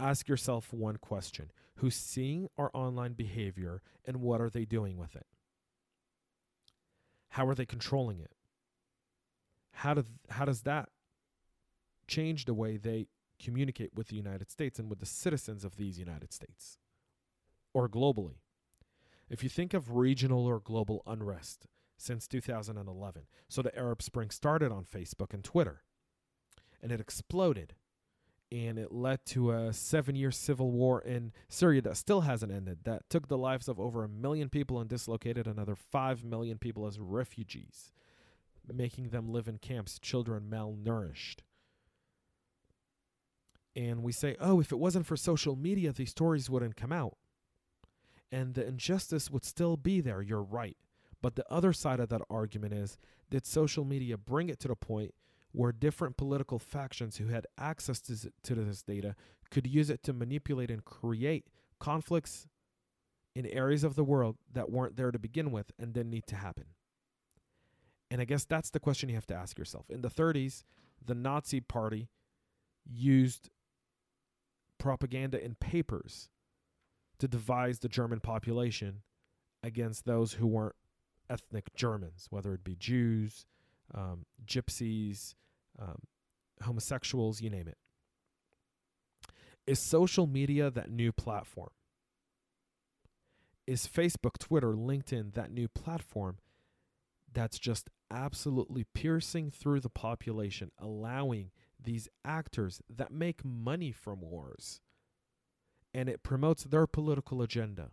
[0.00, 5.14] ask yourself one question Who's seeing our online behavior and what are they doing with
[5.14, 5.26] it?
[7.30, 8.32] How are they controlling it?
[9.72, 10.88] How does how does that
[12.06, 13.06] change the way they
[13.38, 16.78] communicate with the United States and with the citizens of these United States
[17.72, 18.40] or globally?
[19.28, 21.66] If you think of regional or global unrest
[21.96, 25.82] since 2011, so the Arab Spring started on Facebook and Twitter,
[26.82, 27.74] and it exploded
[28.50, 32.78] and it led to a seven year civil war in Syria that still hasn't ended,
[32.84, 36.86] that took the lives of over a million people and dislocated another five million people
[36.86, 37.92] as refugees,
[38.72, 41.40] making them live in camps, children malnourished.
[43.76, 47.16] And we say, oh, if it wasn't for social media, these stories wouldn't come out.
[48.32, 50.20] And the injustice would still be there.
[50.20, 50.76] You're right.
[51.20, 52.98] But the other side of that argument is
[53.30, 55.14] did social media bring it to the point
[55.52, 59.14] where different political factions who had access to, to this data
[59.50, 61.46] could use it to manipulate and create
[61.80, 62.46] conflicts
[63.34, 66.36] in areas of the world that weren't there to begin with and didn't need to
[66.36, 66.64] happen.
[68.10, 69.88] And I guess that's the question you have to ask yourself.
[69.90, 70.64] In the 30s,
[71.04, 72.08] the Nazi party
[72.84, 73.50] used
[74.78, 76.30] propaganda in papers
[77.18, 79.02] to devise the German population
[79.62, 80.76] against those who weren't
[81.28, 83.46] ethnic Germans, whether it be Jews,
[83.94, 85.34] um, gypsies,
[85.80, 85.98] um,
[86.62, 87.78] homosexuals, you name it.
[89.66, 91.70] Is social media that new platform?
[93.66, 96.38] Is Facebook, Twitter, LinkedIn that new platform
[97.32, 101.50] that's just absolutely piercing through the population, allowing
[101.82, 104.80] these actors that make money from wars
[105.94, 107.90] and it promotes their political agenda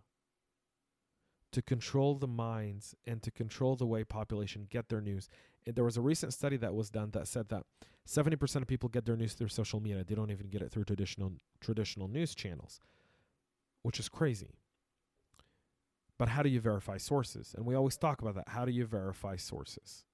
[1.52, 5.30] to control the minds and to control the way population get their news.
[5.66, 7.64] There was a recent study that was done that said that
[8.08, 10.04] 70% of people get their news through social media.
[10.04, 12.80] They don't even get it through traditional traditional news channels,
[13.82, 14.56] which is crazy.
[16.18, 17.54] But how do you verify sources?
[17.58, 18.50] And we always talk about that.
[18.50, 20.06] How do you verify sources?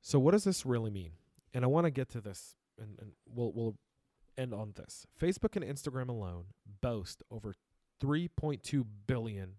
[0.00, 1.12] So what does this really mean?
[1.52, 3.74] And I want to get to this and, and we'll we'll
[4.36, 5.06] end on this.
[5.20, 6.44] Facebook and Instagram alone
[6.80, 7.54] boast over
[8.00, 9.54] 3.2 billion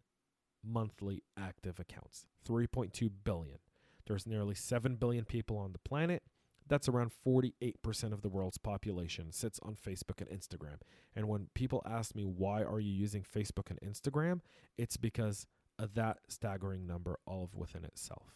[0.63, 2.25] monthly active accounts.
[2.47, 3.59] 3.2 billion.
[4.07, 6.23] There's nearly 7 billion people on the planet.
[6.67, 10.77] That's around 48% of the world's population sits on Facebook and Instagram.
[11.15, 14.41] And when people ask me why are you using Facebook and Instagram,
[14.77, 15.47] it's because
[15.79, 18.35] of that staggering number all of within itself.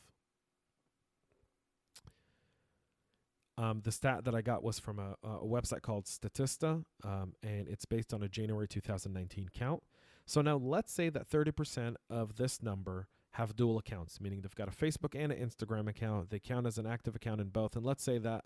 [3.55, 7.67] Um, the stat that I got was from a, a website called Statista, um, and
[7.67, 9.83] it's based on a January 2019 count.
[10.25, 14.67] So now let's say that 30% of this number have dual accounts, meaning they've got
[14.67, 16.29] a Facebook and an Instagram account.
[16.29, 17.75] They count as an active account in both.
[17.75, 18.45] And let's say that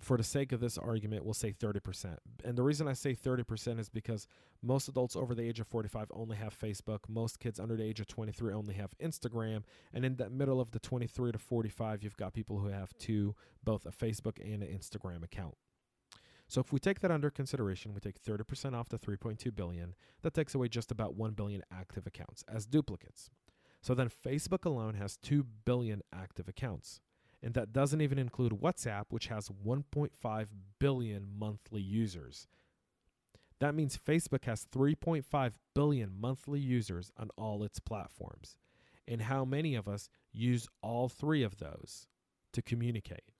[0.00, 2.18] for the sake of this argument, we'll say 30%.
[2.44, 4.26] And the reason I say 30% is because
[4.62, 7.00] most adults over the age of 45 only have Facebook.
[7.08, 9.62] Most kids under the age of 23 only have Instagram.
[9.94, 13.34] And in that middle of the 23 to 45, you've got people who have two,
[13.64, 15.54] both a Facebook and an Instagram account.
[16.48, 20.32] So if we take that under consideration, we take 30% off the 3.2 billion, that
[20.32, 23.30] takes away just about 1 billion active accounts as duplicates.
[23.82, 27.00] So then Facebook alone has 2 billion active accounts.
[27.42, 30.46] And that doesn't even include WhatsApp, which has 1.5
[30.80, 32.48] billion monthly users.
[33.60, 38.56] That means Facebook has 3.5 billion monthly users on all its platforms.
[39.06, 42.06] And how many of us use all three of those
[42.52, 43.32] to communicate?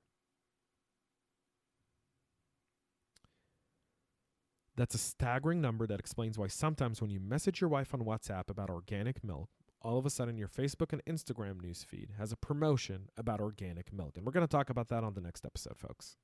[4.79, 8.49] That's a staggering number that explains why sometimes when you message your wife on WhatsApp
[8.49, 9.49] about organic milk,
[9.83, 14.13] all of a sudden your Facebook and Instagram newsfeed has a promotion about organic milk.
[14.17, 16.17] And we're going to talk about that on the next episode, folks.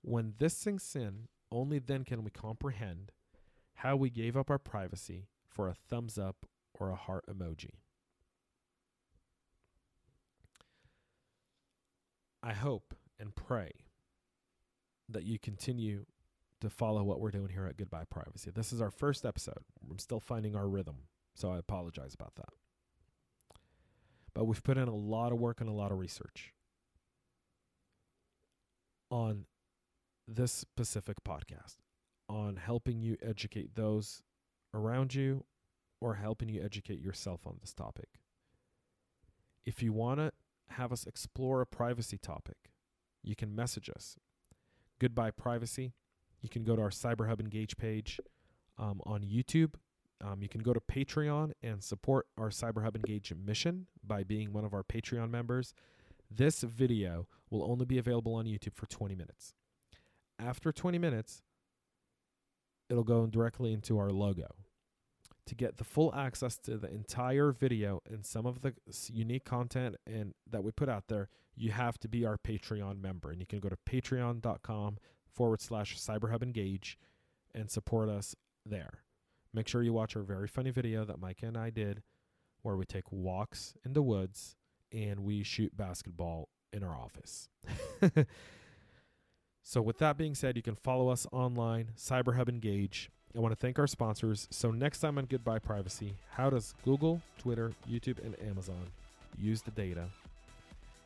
[0.00, 3.12] When this sinks in, only then can we comprehend
[3.74, 7.72] how we gave up our privacy for a thumbs up or a heart emoji.
[12.42, 13.70] I hope and pray
[15.10, 16.06] that you continue
[16.60, 18.50] to follow what we're doing here at Goodbye Privacy.
[18.50, 19.64] This is our first episode.
[19.90, 20.96] I'm still finding our rhythm.
[21.34, 22.50] So I apologize about that.
[24.34, 26.52] But we've put in a lot of work and a lot of research
[29.10, 29.44] on
[30.26, 31.76] this specific podcast,
[32.28, 34.22] on helping you educate those
[34.72, 35.44] around you
[36.00, 38.08] or helping you educate yourself on this topic.
[39.64, 40.32] If you want to
[40.70, 42.56] have us explore a privacy topic,
[43.22, 44.16] you can message us.
[44.98, 45.92] Goodbye Privacy.
[46.44, 48.20] You can go to our Cyber Hub Engage page
[48.78, 49.72] um, on YouTube
[50.24, 54.64] um, you can go to Patreon and support our CyberHub Engage mission by being one
[54.64, 55.74] of our Patreon members.
[56.30, 59.54] This video will only be available on YouTube for 20 minutes.
[60.38, 61.42] After 20 minutes,
[62.88, 64.46] it'll go directly into our logo.
[65.46, 68.72] To get the full access to the entire video and some of the
[69.12, 73.30] unique content and that we put out there, you have to be our Patreon member.
[73.30, 74.96] And you can go to patreon.com
[75.34, 76.98] forward slash cyberhub engage
[77.54, 79.02] and support us there.
[79.52, 82.02] Make sure you watch our very funny video that Mike and I did
[82.62, 84.56] where we take walks in the woods
[84.90, 87.48] and we shoot basketball in our office.
[89.62, 93.10] so, with that being said, you can follow us online, CyberHub Engage.
[93.36, 94.48] I want to thank our sponsors.
[94.50, 98.86] So, next time on Goodbye Privacy, how does Google, Twitter, YouTube, and Amazon
[99.38, 100.06] use the data?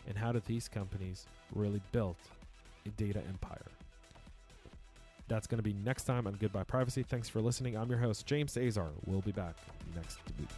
[0.06, 2.16] And how do these companies really build
[2.86, 3.66] a data empire?
[5.28, 7.02] That's going to be next time on Goodbye Privacy.
[7.02, 7.76] Thanks for listening.
[7.76, 8.88] I'm your host, James Azar.
[9.06, 9.54] We'll be back
[9.94, 10.48] next week.